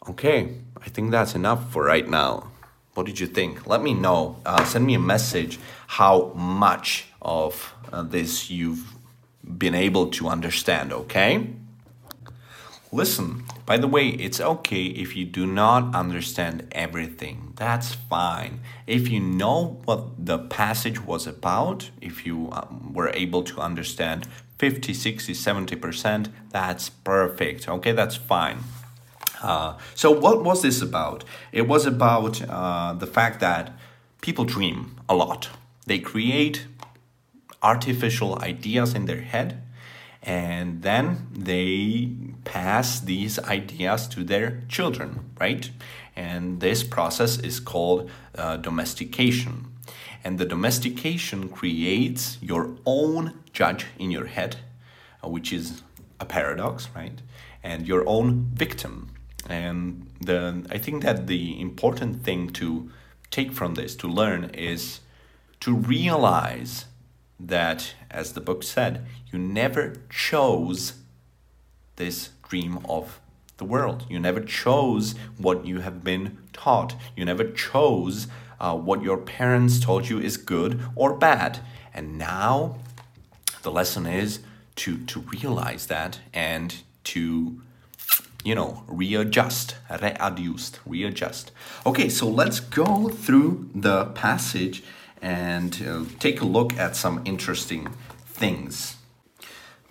Okay, 0.07 0.59
I 0.79 0.89
think 0.89 1.09
that's 1.09 1.33
enough 1.33 1.73
for 1.73 1.83
right 1.83 2.07
now. 2.07 2.51
What 2.93 3.07
did 3.07 3.19
you 3.19 3.27
think? 3.27 3.65
Let 3.65 3.81
me 3.81 3.93
know. 3.93 4.37
Uh, 4.45 4.63
send 4.63 4.85
me 4.85 4.93
a 4.93 4.99
message 4.99 5.59
how 5.87 6.33
much 6.33 7.07
of 7.21 7.73
uh, 7.91 8.03
this 8.03 8.49
you've 8.49 8.93
been 9.57 9.75
able 9.75 10.07
to 10.11 10.27
understand, 10.27 10.91
okay? 10.91 11.55
Listen, 12.91 13.43
by 13.65 13.77
the 13.77 13.87
way, 13.87 14.09
it's 14.09 14.39
okay 14.39 14.85
if 14.85 15.15
you 15.15 15.25
do 15.25 15.45
not 15.45 15.93
understand 15.93 16.67
everything. 16.71 17.53
That's 17.57 17.93
fine. 17.93 18.61
If 18.87 19.09
you 19.09 19.19
know 19.19 19.81
what 19.85 20.25
the 20.25 20.39
passage 20.39 21.01
was 21.01 21.27
about, 21.27 21.89
if 21.99 22.25
you 22.25 22.49
um, 22.51 22.93
were 22.93 23.11
able 23.13 23.43
to 23.43 23.59
understand 23.59 24.27
50, 24.59 24.93
60, 24.93 25.33
70%, 25.33 26.29
that's 26.51 26.89
perfect. 26.89 27.67
Okay, 27.67 27.91
that's 27.91 28.15
fine. 28.15 28.59
Uh, 29.41 29.77
so, 29.93 30.09
what 30.11 30.43
was 30.43 30.61
this 30.61 30.81
about? 30.81 31.23
It 31.51 31.67
was 31.67 31.85
about 31.85 32.41
uh, 32.47 32.93
the 32.93 33.07
fact 33.07 33.41
that 33.41 33.73
people 34.21 34.45
dream 34.45 34.95
a 35.09 35.15
lot. 35.15 35.49
They 35.85 35.99
create 35.99 36.67
artificial 37.61 38.39
ideas 38.39 38.93
in 38.93 39.05
their 39.05 39.21
head 39.21 39.61
and 40.25 40.81
then 40.81 41.27
they 41.31 42.09
pass 42.43 42.99
these 42.99 43.37
ideas 43.39 44.07
to 44.07 44.23
their 44.23 44.63
children, 44.67 45.31
right? 45.39 45.69
And 46.15 46.59
this 46.61 46.83
process 46.83 47.37
is 47.37 47.59
called 47.59 48.09
uh, 48.35 48.57
domestication. 48.57 49.67
And 50.23 50.39
the 50.39 50.45
domestication 50.45 51.49
creates 51.49 52.39
your 52.41 52.75
own 52.87 53.39
judge 53.53 53.85
in 53.99 54.09
your 54.09 54.25
head, 54.25 54.57
uh, 55.23 55.29
which 55.29 55.53
is 55.53 55.83
a 56.19 56.25
paradox, 56.25 56.89
right? 56.95 57.21
And 57.61 57.87
your 57.87 58.07
own 58.09 58.49
victim. 58.53 59.11
And 59.47 60.07
the 60.19 60.65
I 60.71 60.79
think 60.79 61.03
that 61.03 61.27
the 61.27 61.61
important 61.61 62.23
thing 62.23 62.49
to 62.53 62.89
take 63.29 63.51
from 63.51 63.75
this, 63.75 63.95
to 63.97 64.07
learn, 64.07 64.45
is 64.55 65.01
to 65.61 65.75
realize 65.75 66.85
that, 67.39 67.93
as 68.09 68.33
the 68.33 68.41
book 68.41 68.63
said, 68.63 69.05
you 69.31 69.39
never 69.39 69.95
chose 70.09 70.93
this 71.95 72.29
dream 72.47 72.79
of 72.87 73.19
the 73.57 73.65
world. 73.65 74.05
You 74.09 74.19
never 74.19 74.41
chose 74.41 75.15
what 75.37 75.65
you 75.65 75.79
have 75.79 76.03
been 76.03 76.37
taught. 76.53 76.95
You 77.15 77.25
never 77.25 77.43
chose 77.43 78.27
uh, 78.59 78.75
what 78.75 79.01
your 79.01 79.17
parents 79.17 79.79
told 79.79 80.09
you 80.09 80.19
is 80.19 80.37
good 80.37 80.81
or 80.95 81.13
bad. 81.13 81.59
And 81.93 82.17
now 82.17 82.77
the 83.63 83.71
lesson 83.71 84.05
is 84.05 84.39
to, 84.77 84.97
to 85.05 85.21
realize 85.21 85.87
that 85.87 86.19
and 86.33 86.75
to, 87.05 87.61
you 88.43 88.55
know, 88.55 88.83
readjust, 88.87 89.75
readjust, 89.89 90.79
readjust. 90.85 91.51
Okay, 91.85 92.09
so 92.09 92.27
let's 92.27 92.59
go 92.59 93.09
through 93.09 93.69
the 93.73 94.05
passage 94.07 94.83
and 95.21 95.81
uh, 95.81 96.05
take 96.19 96.41
a 96.41 96.45
look 96.45 96.79
at 96.79 96.95
some 96.95 97.21
interesting 97.25 97.89
things. 98.39 98.95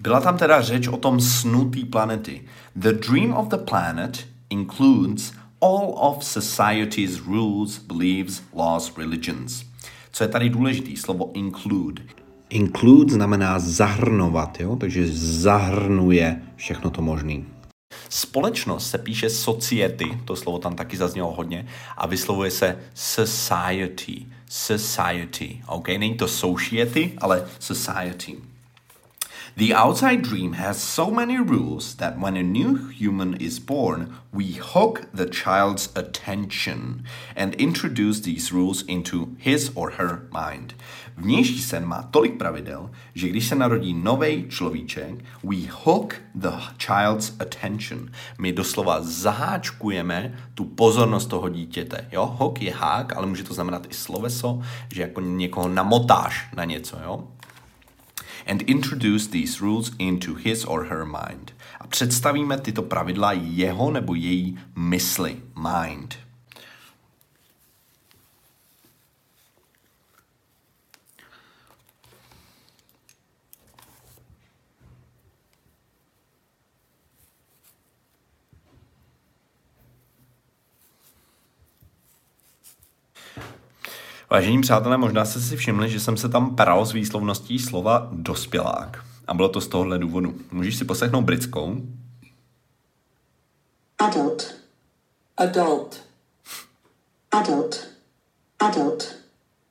Byla 0.01 0.21
tam 0.21 0.39
teda 0.39 0.63
řeč 0.63 0.89
o 0.89 0.97
tom 0.97 1.21
snu 1.21 1.71
té 1.71 1.81
planety. 1.91 2.43
The 2.77 2.93
dream 2.93 3.33
of 3.33 3.49
the 3.49 3.57
planet 3.57 4.27
includes 4.51 5.33
all 5.61 5.95
of 5.97 6.25
society's 6.25 7.21
rules, 7.27 7.79
beliefs, 7.79 8.43
laws, 8.55 8.93
religions. 8.99 9.65
Co 10.13 10.25
je 10.25 10.29
tady 10.29 10.51
důležitý? 10.51 10.97
Slovo 10.97 11.31
include. 11.35 12.03
Include 12.51 13.15
znamená 13.15 13.59
zahrnovat, 13.59 14.61
jo? 14.61 14.77
takže 14.77 15.07
zahrnuje 15.17 16.43
všechno 16.57 16.91
to 16.91 17.03
možné. 17.03 17.43
Společnost 18.09 18.91
se 18.91 18.99
píše 18.99 19.31
society, 19.31 20.19
to 20.25 20.37
slovo 20.37 20.59
tam 20.59 20.77
taky 20.77 20.97
zaznělo 20.97 21.33
hodně, 21.33 21.67
a 21.97 22.07
vyslovuje 22.07 22.51
se 22.51 22.79
society. 22.95 24.27
Society. 24.57 25.61
OK, 25.67 25.89
není 25.89 26.15
to 26.15 26.29
society, 26.29 27.13
ale 27.19 27.47
society. 27.59 28.37
The 29.57 29.73
outside 29.73 30.23
dream 30.23 30.55
has 30.55 30.83
so 30.83 31.13
many 31.13 31.39
rules 31.39 31.95
that 31.97 32.19
when 32.19 32.37
a 32.37 32.43
new 32.43 32.89
human 32.89 33.35
is 33.35 33.61
born, 33.61 34.13
we 34.33 34.55
hook 34.55 35.07
the 35.15 35.27
child's 35.27 35.91
attention 35.95 37.05
and 37.37 37.55
introduce 37.55 38.19
these 38.19 38.53
rules 38.53 38.83
into 38.89 39.37
his 39.39 39.71
or 39.77 39.91
her 39.91 40.23
mind. 40.33 40.75
Vnější 41.17 41.63
sen 41.63 41.87
má 41.87 42.03
tolik 42.03 42.39
pravidel, 42.39 42.91
že 43.15 43.29
když 43.29 43.49
se 43.49 43.55
narodí 43.55 43.95
nový 43.95 44.45
človíček, 44.49 45.25
we 45.45 45.57
hook 45.71 46.17
the 46.35 46.51
child's 46.79 47.33
attention. 47.39 48.11
My 48.39 48.53
doslova 48.53 49.03
zaháčkujeme 49.03 50.35
tu 50.55 50.65
pozornost 50.65 51.27
toho 51.27 51.49
dítěte. 51.49 52.09
Jo? 52.13 52.27
Hook 52.39 52.63
je 52.63 52.75
hák, 52.75 53.17
ale 53.17 53.27
může 53.27 53.45
to 53.45 53.55
znamenat 53.55 53.87
i 53.91 53.95
sloveso, 53.95 54.61
že 54.93 55.03
jako 55.03 55.21
někoho 55.21 55.69
namotáš 55.69 56.49
na 56.57 56.65
něco. 56.65 56.97
Jo? 57.05 57.25
And 58.47 58.63
introduce 58.63 59.31
these 59.31 59.61
rules 59.61 59.93
into 59.99 60.35
his 60.35 60.65
or 60.65 60.85
her 60.85 61.05
mind. 61.05 61.53
A 61.81 61.87
představíme 61.87 62.59
tyto 62.61 62.83
pravidla 62.83 63.33
jeho 63.33 63.91
nebo 63.91 64.15
její 64.15 64.59
mysli, 64.77 65.37
mind. 65.57 66.24
Vážení 84.35 84.61
přátelé, 84.61 84.97
možná 84.97 85.25
jste 85.25 85.41
si 85.41 85.57
všimli, 85.57 85.91
že 85.91 86.01
jsem 86.01 86.17
se 86.17 86.29
tam 86.29 86.57
pral 86.57 86.87
s 86.87 86.93
výslovností 86.93 87.59
slova 87.59 88.09
dospělák. 88.13 89.05
A 89.27 89.35
bylo 89.35 89.49
to 89.49 89.61
z 89.61 89.69
tohohle 89.69 89.99
důvodu. 89.99 90.35
Můžeš 90.53 90.77
si 90.77 90.85
poslechnout 90.85 91.23
britskou? 91.23 91.77
Adult. 93.99 94.55
Adult. 95.37 96.03
Adult. 97.33 97.89
Adult. 98.61 99.15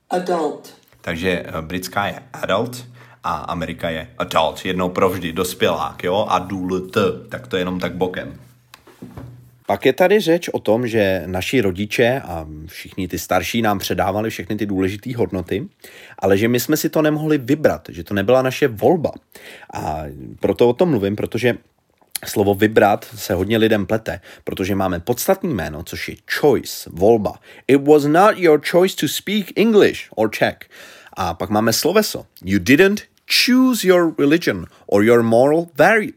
Adult. 0.09 0.73
Takže 1.01 1.45
eh, 1.45 1.61
britská 1.61 2.05
je 2.05 2.23
adult 2.33 2.85
a 3.23 3.33
Amerika 3.33 3.89
je 3.89 4.13
adult. 4.17 4.65
Jednou 4.65 4.89
provždy, 4.89 5.33
dospělák, 5.33 6.03
jo? 6.03 6.25
Adult, 6.29 6.97
tak 7.29 7.47
to 7.47 7.55
je 7.55 7.61
jenom 7.61 7.79
tak 7.79 7.95
bokem. 7.95 8.39
Pak 9.73 9.85
je 9.85 9.93
tady 9.93 10.19
řeč 10.19 10.49
o 10.49 10.59
tom, 10.59 10.87
že 10.87 11.23
naši 11.25 11.61
rodiče 11.61 12.21
a 12.25 12.47
všichni 12.65 13.07
ty 13.07 13.19
starší 13.19 13.61
nám 13.61 13.79
předávali 13.79 14.29
všechny 14.29 14.55
ty 14.55 14.65
důležité 14.65 15.15
hodnoty, 15.15 15.67
ale 16.19 16.37
že 16.37 16.47
my 16.47 16.59
jsme 16.59 16.77
si 16.77 16.89
to 16.89 17.01
nemohli 17.01 17.37
vybrat, 17.37 17.87
že 17.89 18.03
to 18.03 18.13
nebyla 18.13 18.41
naše 18.41 18.67
volba. 18.67 19.11
A 19.73 20.03
proto 20.39 20.69
o 20.69 20.73
tom 20.73 20.89
mluvím, 20.89 21.15
protože 21.15 21.57
Slovo 22.25 22.55
vybrat 22.55 23.05
se 23.15 23.33
hodně 23.33 23.57
lidem 23.57 23.85
plete, 23.85 24.19
protože 24.43 24.75
máme 24.75 24.99
podstatný 24.99 25.53
jméno, 25.53 25.83
což 25.83 26.09
je 26.09 26.15
choice, 26.39 26.89
volba. 26.93 27.39
It 27.67 27.87
was 27.87 28.05
not 28.05 28.37
your 28.37 28.61
choice 28.71 28.95
to 28.95 29.07
speak 29.07 29.45
English 29.55 29.99
or 30.15 30.29
Czech. 30.29 30.57
A 31.13 31.33
pak 31.33 31.49
máme 31.49 31.73
sloveso. 31.73 32.25
You 32.43 32.59
didn't 32.59 33.01
choose 33.27 33.87
your 33.87 34.15
religion 34.17 34.65
or 34.87 35.03
your 35.03 35.23
moral 35.23 35.67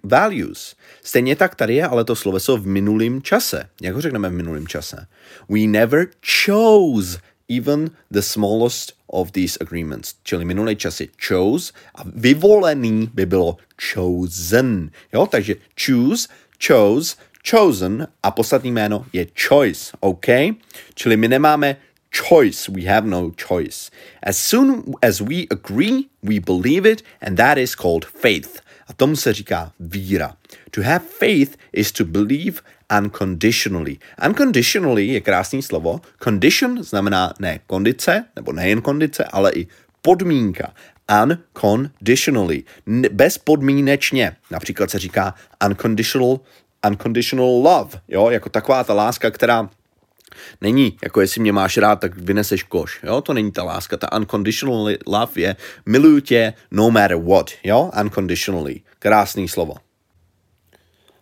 values. 0.02 0.76
Stejně 1.02 1.36
tak 1.36 1.54
tady 1.54 1.74
je 1.74 1.86
ale 1.86 2.04
to 2.04 2.16
sloveso 2.16 2.56
v 2.56 2.66
minulém 2.66 3.22
čase. 3.22 3.68
Jak 3.82 3.94
ho 3.94 4.00
řekneme 4.00 4.28
v 4.28 4.32
minulém 4.32 4.66
čase? 4.66 5.06
We 5.48 5.60
never 5.66 6.06
chose 6.46 7.18
even 7.48 7.90
the 8.10 8.22
smallest 8.22 8.92
of 9.06 9.30
these 9.30 9.58
agreements. 9.60 10.14
Čili 10.22 10.44
minulý 10.44 10.76
čas 10.76 11.00
je 11.00 11.08
chose 11.28 11.72
a 11.94 12.02
vyvolený 12.14 13.10
by 13.14 13.26
bylo 13.26 13.56
chosen. 13.92 14.90
Jo, 15.12 15.26
takže 15.26 15.54
choose, 15.86 16.28
chose, 16.58 17.16
chosen 17.50 18.08
a 18.22 18.30
poslední 18.30 18.72
jméno 18.72 19.06
je 19.12 19.26
choice, 19.48 19.92
OK? 20.00 20.26
Čili 20.94 21.16
my 21.16 21.28
nemáme 21.28 21.76
choice. 22.16 22.68
We 22.68 22.84
have 22.84 23.06
no 23.06 23.30
choice. 23.30 23.90
As 24.22 24.38
soon 24.38 24.94
as 25.02 25.20
we 25.20 25.46
agree, 25.50 26.08
we 26.22 26.38
believe 26.40 26.86
it, 26.86 27.02
and 27.20 27.36
that 27.36 27.58
is 27.58 27.74
called 27.74 28.04
faith. 28.04 28.60
A 28.88 28.92
tomu 28.92 29.16
se 29.16 29.32
říká 29.32 29.72
víra. 29.80 30.36
To 30.70 30.82
have 30.82 31.04
faith 31.18 31.56
is 31.72 31.92
to 31.92 32.04
believe 32.04 32.60
unconditionally. 32.98 33.98
Unconditionally 34.26 35.06
je 35.06 35.20
krásný 35.20 35.62
slovo. 35.62 36.00
Condition 36.24 36.82
znamená 36.82 37.34
ne 37.38 37.60
kondice, 37.66 38.24
nebo 38.36 38.52
nejen 38.52 38.80
kondice, 38.80 39.24
ale 39.24 39.52
i 39.52 39.66
podmínka. 40.02 40.74
Unconditionally. 41.22 42.64
Bezpodmínečně. 43.12 44.36
Například 44.50 44.90
se 44.90 44.98
říká 44.98 45.34
unconditional, 45.66 46.40
unconditional 46.88 47.46
love. 47.46 48.00
Jo, 48.08 48.30
jako 48.30 48.48
taková 48.48 48.84
ta 48.84 48.94
láska, 48.94 49.30
která 49.30 49.70
Není, 50.60 50.98
jako 51.02 51.20
jestli 51.20 51.40
mě 51.40 51.52
máš 51.52 51.76
rád, 51.76 51.96
tak 51.96 52.16
vyneseš 52.16 52.62
koš, 52.62 53.00
jo, 53.02 53.20
to 53.20 53.32
není 53.32 53.52
ta 53.52 53.62
láska, 53.62 53.96
ta 53.96 54.12
unconditional 54.12 54.88
love 55.06 55.32
je 55.36 55.56
miluju 55.86 56.20
tě 56.20 56.52
no 56.70 56.90
matter 56.90 57.16
what, 57.16 57.50
jo, 57.64 57.90
unconditionally, 58.00 58.80
krásný 58.98 59.48
slovo. 59.48 59.74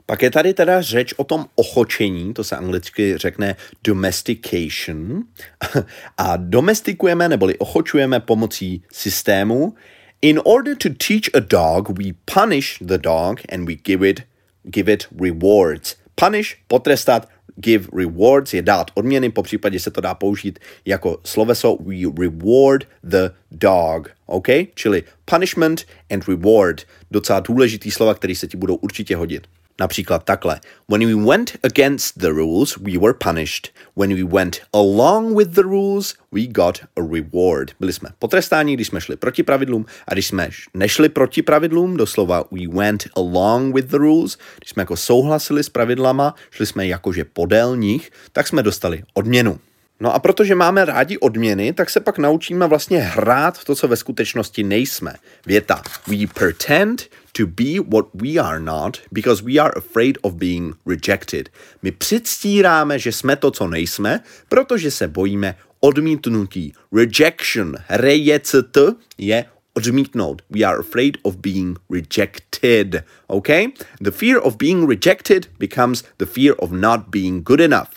Pak 0.06 0.22
je 0.22 0.30
tady 0.30 0.54
teda 0.54 0.82
řeč 0.82 1.14
o 1.16 1.24
tom 1.24 1.46
ochočení, 1.54 2.34
to 2.34 2.44
se 2.44 2.56
anglicky 2.56 3.18
řekne 3.18 3.56
domestication. 3.84 5.24
A 6.18 6.36
domestikujeme 6.36 7.28
neboli 7.28 7.58
ochočujeme 7.58 8.20
pomocí 8.20 8.82
systému. 8.92 9.74
In 10.22 10.40
order 10.44 10.76
to 10.76 10.88
teach 10.88 11.34
a 11.34 11.40
dog, 11.40 11.98
we 11.98 12.04
punish 12.34 12.78
the 12.78 12.98
dog 12.98 13.40
and 13.52 13.66
we 13.68 13.74
give 13.74 14.08
it, 14.08 14.20
give 14.62 14.92
it 14.92 15.06
rewards. 15.20 15.96
Punish, 16.14 16.56
potrestat, 16.68 17.28
give 17.56 17.88
rewards 17.96 18.54
je 18.54 18.62
dát 18.62 18.90
odměny, 18.94 19.30
po 19.30 19.42
případě 19.42 19.80
se 19.80 19.90
to 19.90 20.00
dá 20.00 20.14
použít 20.14 20.58
jako 20.84 21.20
sloveso 21.24 21.76
we 21.76 21.96
reward 22.18 22.88
the 23.02 23.30
dog, 23.50 24.10
OK? 24.26 24.48
Čili 24.74 25.02
punishment 25.24 25.84
and 26.10 26.28
reward, 26.28 26.82
docela 27.10 27.40
důležitý 27.40 27.90
slova, 27.90 28.14
které 28.14 28.34
se 28.34 28.46
ti 28.46 28.56
budou 28.56 28.74
určitě 28.74 29.16
hodit. 29.16 29.46
Například 29.80 30.24
takhle. 30.24 30.60
When 30.88 31.06
we 31.06 31.26
went 31.26 31.56
against 31.62 32.18
the 32.18 32.28
rules, 32.28 32.76
we 32.76 32.98
were 32.98 33.14
punished. 33.14 33.72
When 33.96 34.14
we 34.14 34.22
went 34.22 34.60
along 34.72 35.37
with 35.37 35.48
the 35.48 35.62
rules, 35.62 36.14
we 36.32 36.46
got 36.46 36.78
a 36.96 37.00
reward. 37.00 37.70
Byli 37.80 37.92
jsme 37.92 38.08
potrestáni, 38.18 38.74
když 38.74 38.87
jsme 38.87 39.00
šli 39.00 39.16
proti 39.16 39.42
pravidlům 39.42 39.87
a 40.08 40.12
když 40.12 40.26
jsme 40.26 40.50
nešli 40.74 41.08
proti 41.08 41.42
pravidlům, 41.42 41.96
doslova 41.96 42.44
we 42.50 42.66
went 42.68 43.04
along 43.16 43.74
with 43.74 43.87
the 43.87 43.96
rules, 43.96 44.38
když 44.58 44.70
jsme 44.70 44.80
jako 44.80 44.96
souhlasili 44.96 45.64
s 45.64 45.68
pravidlama, 45.68 46.34
šli 46.50 46.66
jsme 46.66 46.87
jakože 46.87 47.24
podél 47.24 47.76
nich, 47.76 48.10
tak 48.32 48.48
jsme 48.48 48.62
dostali 48.62 49.02
odměnu. 49.14 49.58
No 50.00 50.14
a 50.14 50.18
protože 50.18 50.54
máme 50.54 50.84
rádi 50.84 51.18
odměny, 51.18 51.72
tak 51.72 51.90
se 51.90 52.00
pak 52.00 52.18
naučíme 52.18 52.66
vlastně 52.66 53.00
hrát 53.00 53.64
to, 53.64 53.74
co 53.74 53.88
ve 53.88 53.96
skutečnosti 53.96 54.62
nejsme. 54.62 55.14
Věta. 55.46 55.82
We 56.06 56.16
pretend 56.34 57.02
to 57.35 57.47
be 57.47 57.81
what 57.81 58.07
we 58.14 58.38
are 58.38 58.61
not 58.61 59.01
because 59.12 59.42
we 59.42 59.59
are 59.59 59.73
afraid 59.77 60.18
of 60.23 60.35
being 60.35 60.75
rejected. 60.87 61.51
My 61.83 61.90
předstíráme, 61.90 62.99
že 62.99 63.12
jsme 63.12 63.37
to, 63.37 63.51
co 63.51 63.68
nejsme, 63.68 64.20
protože 64.49 64.90
se 64.90 65.09
bojíme 65.09 65.55
odmítnutí. 65.81 66.73
Rejection. 66.92 67.77
Reject 67.88 68.77
je 69.18 69.44
odmítnout. 69.75 70.42
We 70.51 70.62
are 70.62 70.79
afraid 70.79 71.18
of 71.23 71.37
being 71.37 71.79
rejected. 71.90 73.05
Okay? 73.27 73.66
The 74.01 74.11
fear 74.11 74.40
of 74.42 74.57
being 74.57 74.88
rejected 74.88 75.47
becomes 75.59 76.05
the 76.18 76.27
fear 76.27 76.55
of 76.59 76.70
not 76.70 77.01
being 77.11 77.42
good 77.42 77.61
enough 77.61 77.90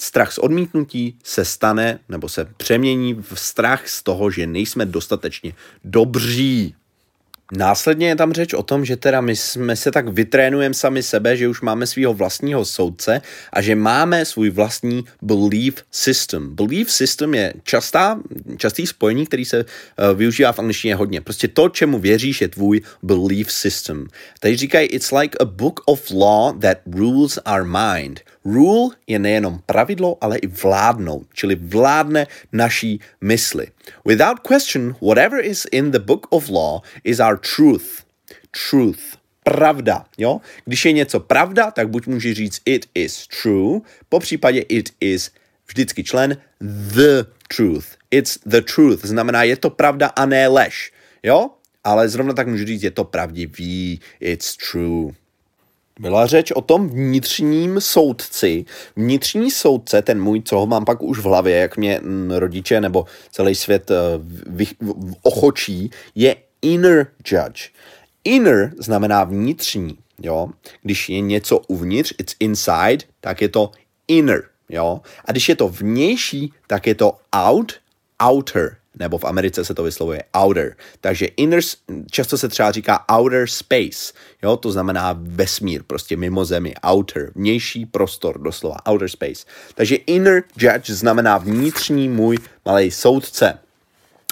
strach 0.00 0.32
z 0.32 0.38
odmítnutí 0.38 1.18
se 1.24 1.44
stane 1.44 1.98
nebo 2.08 2.28
se 2.28 2.44
přemění 2.56 3.14
v 3.14 3.32
strach 3.34 3.88
z 3.88 4.02
toho, 4.02 4.30
že 4.30 4.46
nejsme 4.46 4.86
dostatečně 4.86 5.54
dobří. 5.84 6.74
Následně 7.52 8.08
je 8.08 8.16
tam 8.16 8.32
řeč 8.32 8.54
o 8.54 8.62
tom, 8.62 8.84
že 8.84 8.96
teda 8.96 9.20
my 9.20 9.36
jsme 9.36 9.76
se 9.76 9.90
tak 9.90 10.08
vytrénujeme 10.08 10.74
sami 10.74 11.02
sebe, 11.02 11.36
že 11.36 11.48
už 11.48 11.60
máme 11.60 11.86
svého 11.86 12.14
vlastního 12.14 12.64
soudce 12.64 13.20
a 13.52 13.62
že 13.62 13.74
máme 13.74 14.24
svůj 14.24 14.50
vlastní 14.50 15.04
belief 15.22 15.84
system. 15.90 16.54
Belief 16.54 16.92
system 16.92 17.34
je 17.34 17.52
častá, 17.62 18.20
častý 18.56 18.86
spojení, 18.86 19.26
který 19.26 19.44
se 19.44 19.64
uh, 19.64 20.18
využívá 20.18 20.52
v 20.52 20.58
angličtině 20.58 20.94
hodně. 20.94 21.20
Prostě 21.20 21.48
to, 21.48 21.68
čemu 21.68 21.98
věříš, 21.98 22.40
je 22.40 22.48
tvůj 22.48 22.80
belief 23.02 23.52
system. 23.52 24.06
Tady 24.40 24.56
říkají, 24.56 24.88
it's 24.88 25.10
like 25.10 25.38
a 25.40 25.44
book 25.44 25.80
of 25.86 26.10
law 26.10 26.58
that 26.58 26.78
rules 26.86 27.38
our 27.54 27.64
mind. 27.64 28.20
Rule 28.44 28.90
je 29.06 29.18
nejenom 29.18 29.60
pravidlo, 29.66 30.16
ale 30.20 30.38
i 30.38 30.46
vládnout, 30.46 31.26
čili 31.34 31.54
vládne 31.54 32.26
naší 32.52 33.00
mysli. 33.20 33.66
Without 34.04 34.40
question, 34.48 34.94
whatever 35.00 35.44
is 35.44 35.66
in 35.72 35.90
the 35.90 35.98
book 35.98 36.26
of 36.30 36.48
law 36.48 36.80
is 37.04 37.20
our 37.20 37.38
truth. 37.38 38.04
Truth. 38.70 39.20
Pravda, 39.42 40.04
jo? 40.18 40.40
Když 40.64 40.84
je 40.84 40.92
něco 40.92 41.20
pravda, 41.20 41.70
tak 41.70 41.88
buď 41.88 42.06
může 42.06 42.34
říct 42.34 42.60
it 42.64 42.86
is 42.94 43.26
true, 43.26 43.80
po 44.08 44.20
případě 44.20 44.60
it 44.60 44.90
is 45.00 45.30
vždycky 45.68 46.04
člen 46.04 46.36
the 46.60 47.24
truth. 47.56 47.86
It's 48.10 48.38
the 48.46 48.60
truth, 48.60 49.04
znamená 49.04 49.42
je 49.42 49.56
to 49.56 49.70
pravda 49.70 50.06
a 50.06 50.26
ne 50.26 50.48
lež, 50.48 50.92
jo? 51.22 51.50
Ale 51.84 52.08
zrovna 52.08 52.32
tak 52.32 52.46
můžu 52.46 52.64
říct, 52.64 52.82
je 52.82 52.90
to 52.90 53.04
pravdivý, 53.04 54.00
it's 54.20 54.56
true. 54.56 55.12
Byla 56.00 56.26
řeč 56.26 56.50
o 56.50 56.60
tom 56.60 56.88
vnitřním 56.88 57.80
soudci. 57.80 58.64
Vnitřní 58.96 59.50
soudce, 59.50 60.02
ten 60.02 60.22
můj, 60.22 60.42
co 60.42 60.58
ho 60.58 60.66
mám 60.66 60.84
pak 60.84 61.02
už 61.02 61.18
v 61.18 61.24
hlavě, 61.24 61.56
jak 61.56 61.76
mě 61.76 62.00
mm, 62.02 62.30
rodiče 62.30 62.80
nebo 62.80 63.04
celý 63.32 63.54
svět 63.54 63.90
uh, 63.90 64.64
ochočí, 65.22 65.90
je 66.14 66.36
inner 66.62 67.06
judge. 67.24 67.68
Inner 68.24 68.72
znamená 68.78 69.24
vnitřní, 69.24 69.98
jo. 70.22 70.48
Když 70.82 71.08
je 71.08 71.20
něco 71.20 71.58
uvnitř, 71.58 72.14
it's 72.18 72.34
inside, 72.40 73.04
tak 73.20 73.42
je 73.42 73.48
to 73.48 73.70
inner, 74.08 74.42
jo. 74.68 75.00
A 75.24 75.32
když 75.32 75.48
je 75.48 75.56
to 75.56 75.68
vnější, 75.68 76.52
tak 76.66 76.86
je 76.86 76.94
to 76.94 77.12
out, 77.32 77.72
outer, 78.30 78.76
nebo 78.98 79.18
v 79.18 79.24
Americe 79.24 79.64
se 79.64 79.74
to 79.74 79.82
vyslovuje 79.82 80.22
outer. 80.36 80.76
Takže 81.00 81.26
inner, 81.26 81.60
často 82.10 82.38
se 82.38 82.48
třeba 82.48 82.70
říká 82.70 83.04
outer 83.18 83.46
space, 83.46 84.12
jo, 84.42 84.56
to 84.56 84.72
znamená 84.72 85.16
vesmír, 85.18 85.82
prostě 85.86 86.16
mimo 86.16 86.44
zemi, 86.44 86.74
outer, 86.90 87.32
vnější 87.34 87.86
prostor, 87.86 88.38
doslova, 88.40 88.76
outer 88.90 89.08
space. 89.08 89.46
Takže 89.74 89.96
inner 89.96 90.42
judge 90.56 90.94
znamená 90.94 91.38
vnitřní 91.38 92.08
můj 92.08 92.38
malý 92.64 92.90
soudce. 92.90 93.58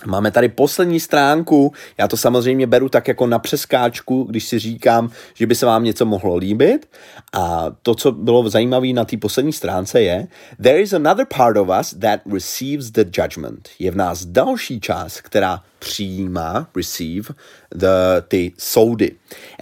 Máme 0.06 0.30
tady 0.30 0.48
poslední 0.48 1.00
stránku, 1.00 1.72
já 1.98 2.08
to 2.08 2.16
samozřejmě 2.16 2.66
beru 2.66 2.88
tak 2.88 3.08
jako 3.08 3.26
na 3.26 3.38
přeskáčku, 3.38 4.22
když 4.22 4.44
si 4.44 4.58
říkám, 4.58 5.10
že 5.34 5.46
by 5.46 5.54
se 5.54 5.66
vám 5.66 5.84
něco 5.84 6.06
mohlo 6.06 6.36
líbit. 6.36 6.88
A 7.32 7.66
to, 7.82 7.94
co 7.94 8.12
bylo 8.12 8.48
zajímavé 8.48 8.92
na 8.92 9.04
té 9.04 9.16
poslední 9.16 9.52
stránce 9.52 10.02
je, 10.02 10.28
there 10.62 10.80
is 10.80 10.92
another 10.92 11.26
part 11.36 11.56
of 11.56 11.68
us 11.80 11.94
that 12.00 12.20
receives 12.32 12.90
the 12.90 13.04
judgment. 13.22 13.68
Je 13.78 13.90
v 13.90 13.96
nás 13.96 14.24
další 14.24 14.80
část, 14.80 15.20
která 15.20 15.62
přijímá, 15.78 16.68
receive, 16.76 17.28
the, 17.74 17.86
ty 18.28 18.52
soudy. 18.58 19.12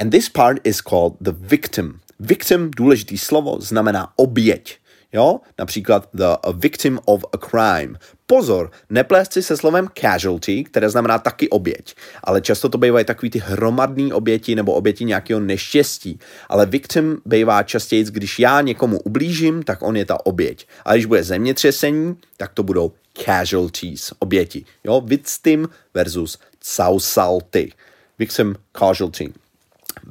And 0.00 0.10
this 0.10 0.28
part 0.28 0.58
is 0.64 0.80
called 0.80 1.12
the 1.20 1.32
victim. 1.34 2.00
Victim, 2.20 2.70
důležitý 2.76 3.18
slovo, 3.18 3.56
znamená 3.60 4.12
oběť. 4.16 4.78
Jo? 5.12 5.40
Například 5.58 6.08
the 6.14 6.24
victim 6.54 6.98
of 7.04 7.24
a 7.32 7.38
crime. 7.38 7.98
Pozor, 8.26 8.70
neplést 8.90 9.32
si 9.32 9.42
se 9.42 9.56
slovem 9.56 9.88
casualty, 10.00 10.64
které 10.64 10.90
znamená 10.90 11.18
taky 11.18 11.48
oběť, 11.48 11.94
ale 12.24 12.40
často 12.40 12.68
to 12.68 12.78
bývají 12.78 13.04
takový 13.04 13.30
ty 13.30 13.38
hromadné 13.38 14.14
oběti 14.14 14.54
nebo 14.54 14.72
oběti 14.72 15.04
nějakého 15.04 15.40
neštěstí. 15.40 16.18
Ale 16.48 16.66
victim 16.66 17.18
bývá 17.24 17.62
častěji, 17.62 18.04
když 18.04 18.38
já 18.38 18.60
někomu 18.60 18.98
ublížím, 18.98 19.62
tak 19.62 19.82
on 19.82 19.96
je 19.96 20.04
ta 20.04 20.26
oběť. 20.26 20.66
A 20.84 20.92
když 20.92 21.06
bude 21.06 21.24
zemětřesení, 21.24 22.16
tak 22.36 22.52
to 22.54 22.62
budou 22.62 22.92
casualties, 23.24 24.12
oběti. 24.18 24.64
Jo, 24.84 25.00
victim 25.00 25.68
versus 25.94 26.38
sausalty. 26.60 27.72
Victim, 28.18 28.56
casualty. 28.78 29.32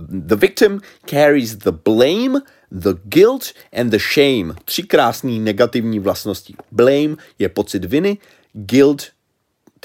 The 0.10 0.36
victim 0.36 0.82
carries 1.06 1.56
the 1.56 1.72
blame 1.72 2.42
the 2.76 2.94
guilt 3.04 3.54
and 3.74 3.90
the 3.90 3.98
shame. 4.14 4.56
Tři 4.66 4.84
krásné 4.84 5.32
negativní 5.32 6.00
vlastnosti. 6.00 6.56
Blame 6.72 7.16
je 7.40 7.50
pocit 7.50 7.86
viny, 7.86 8.18
guilt 8.54 9.16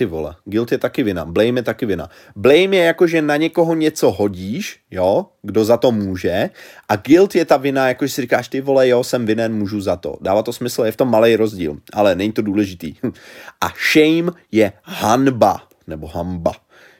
ty 0.00 0.06
vole, 0.06 0.34
guilt 0.44 0.72
je 0.72 0.78
taky 0.78 1.02
vina, 1.02 1.24
blame 1.24 1.60
je 1.60 1.62
taky 1.62 1.86
vina. 1.86 2.08
Blame 2.36 2.76
je 2.76 2.84
jako, 2.84 3.06
že 3.06 3.22
na 3.22 3.36
někoho 3.36 3.74
něco 3.74 4.10
hodíš, 4.10 4.80
jo, 4.90 5.26
kdo 5.42 5.64
za 5.64 5.76
to 5.76 5.92
může, 5.92 6.50
a 6.88 6.96
guilt 6.96 7.34
je 7.34 7.44
ta 7.44 7.56
vina, 7.56 7.88
jako 7.88 8.06
že 8.06 8.12
si 8.12 8.20
říkáš, 8.20 8.48
ty 8.48 8.60
vole, 8.60 8.88
jo, 8.88 9.04
jsem 9.04 9.26
vinen, 9.26 9.54
můžu 9.54 9.80
za 9.80 9.96
to. 9.96 10.16
Dává 10.20 10.42
to 10.42 10.52
smysl, 10.52 10.82
je 10.82 10.92
v 10.92 10.96
tom 10.96 11.10
malý 11.10 11.36
rozdíl, 11.36 11.76
ale 11.92 12.14
není 12.14 12.32
to 12.32 12.42
důležitý. 12.42 12.94
A 13.60 13.68
shame 13.92 14.32
je 14.52 14.72
hanba, 14.82 15.68
nebo 15.86 16.06
hamba, 16.06 16.52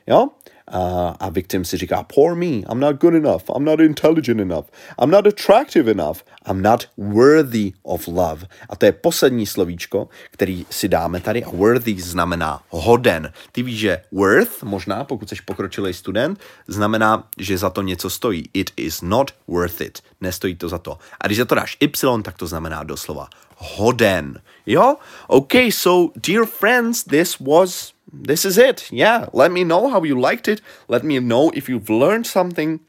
jo. 0.07 0.29
Uh, 0.73 1.13
a 1.19 1.29
victim 1.29 1.65
si 1.65 1.77
říká, 1.77 2.03
poor 2.03 2.35
me, 2.35 2.45
I'm 2.45 2.79
not 2.79 2.95
good 2.95 3.13
enough, 3.13 3.43
I'm 3.55 3.65
not 3.65 3.79
intelligent 3.79 4.39
enough, 4.39 4.65
I'm 5.03 5.11
not 5.11 5.27
attractive 5.27 5.91
enough, 5.91 6.23
I'm 6.49 6.61
not 6.61 6.87
worthy 6.97 7.73
of 7.83 8.07
love. 8.07 8.47
A 8.69 8.75
to 8.75 8.85
je 8.85 8.91
poslední 8.91 9.45
slovíčko, 9.45 10.09
který 10.31 10.65
si 10.69 10.87
dáme 10.87 11.19
tady 11.19 11.43
a 11.43 11.49
worthy 11.49 12.01
znamená 12.01 12.63
hoden. 12.69 13.33
Ty 13.51 13.63
víš, 13.63 13.79
že 13.79 14.01
worth, 14.11 14.63
možná 14.63 15.03
pokud 15.03 15.29
jsi 15.29 15.35
pokročilý 15.45 15.93
student, 15.93 16.39
znamená, 16.67 17.27
že 17.37 17.57
za 17.57 17.69
to 17.69 17.81
něco 17.81 18.09
stojí. 18.09 18.49
It 18.53 18.71
is 18.77 19.01
not 19.01 19.31
worth 19.47 19.81
it. 19.81 19.99
Nestojí 20.21 20.55
to 20.55 20.69
za 20.69 20.77
to. 20.77 20.97
A 21.21 21.27
když 21.27 21.37
za 21.37 21.45
to 21.45 21.55
dáš 21.55 21.77
y, 21.83 22.23
tak 22.23 22.37
to 22.37 22.47
znamená 22.47 22.83
doslova 22.83 23.27
hoden. 23.61 24.41
Jo? 24.65 24.95
Okay, 25.27 25.71
so 25.71 26.11
dear 26.15 26.45
friends, 26.45 27.03
this 27.03 27.39
was 27.39 27.93
this 28.13 28.45
is 28.45 28.57
it. 28.57 28.91
Yeah, 28.91 29.27
let 29.33 29.51
me 29.51 29.63
know 29.63 29.89
how 29.89 30.03
you 30.03 30.19
liked 30.19 30.47
it. 30.47 30.61
Let 30.87 31.03
me 31.03 31.19
know 31.19 31.51
if 31.51 31.69
you've 31.69 31.89
learned 31.89 32.27
something. 32.27 32.81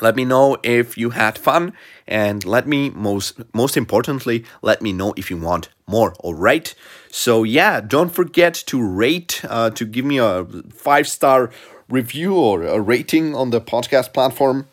Let 0.00 0.16
me 0.16 0.24
know 0.24 0.56
if 0.62 0.98
you 0.98 1.10
had 1.10 1.38
fun. 1.38 1.72
And 2.06 2.44
let 2.44 2.66
me 2.66 2.90
most 2.90 3.40
most 3.54 3.76
importantly 3.76 4.44
let 4.62 4.82
me 4.82 4.92
know 4.92 5.14
if 5.16 5.30
you 5.30 5.36
want 5.36 5.68
more. 5.86 6.14
All 6.20 6.34
right? 6.34 6.74
So 7.10 7.44
yeah 7.44 7.80
don't 7.80 8.12
forget 8.12 8.54
to 8.66 8.82
rate 8.82 9.42
uh, 9.48 9.70
to 9.70 9.84
give 9.84 10.04
me 10.04 10.18
a 10.18 10.44
five 10.72 11.08
star 11.08 11.50
review 11.88 12.34
or 12.34 12.64
a 12.64 12.80
rating 12.80 13.34
on 13.34 13.50
the 13.50 13.60
podcast 13.60 14.12
platform. 14.12 14.66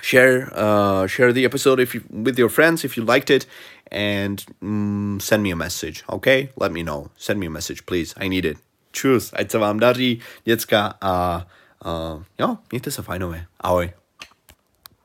Share 0.00 0.50
uh, 0.52 1.06
share 1.06 1.32
the 1.32 1.44
episode 1.44 1.80
if 1.80 1.94
you, 1.94 2.04
with 2.10 2.38
your 2.38 2.48
friends 2.48 2.84
if 2.84 2.96
you 2.96 3.04
liked 3.04 3.30
it. 3.30 3.46
And 3.90 4.44
mm, 4.62 5.20
send 5.20 5.42
me 5.42 5.50
a 5.50 5.56
message 5.56 6.04
okay? 6.08 6.50
Let 6.56 6.72
me 6.72 6.82
know. 6.82 7.10
Send 7.16 7.40
me 7.40 7.46
a 7.46 7.50
message 7.50 7.86
please. 7.86 8.14
I 8.16 8.28
need 8.28 8.44
it 8.44 8.58
Čus, 8.92 9.32
ať 9.36 9.50
se 9.50 9.58
vám 9.58 9.80
daří, 9.80 10.20
děcka 10.44 10.94
a 11.00 11.46
uh, 11.84 12.22
jo, 12.38 12.56
mějte 12.70 12.90
se 12.90 13.02
fajnově. 13.02 13.46
Ahoj. 13.60 14.01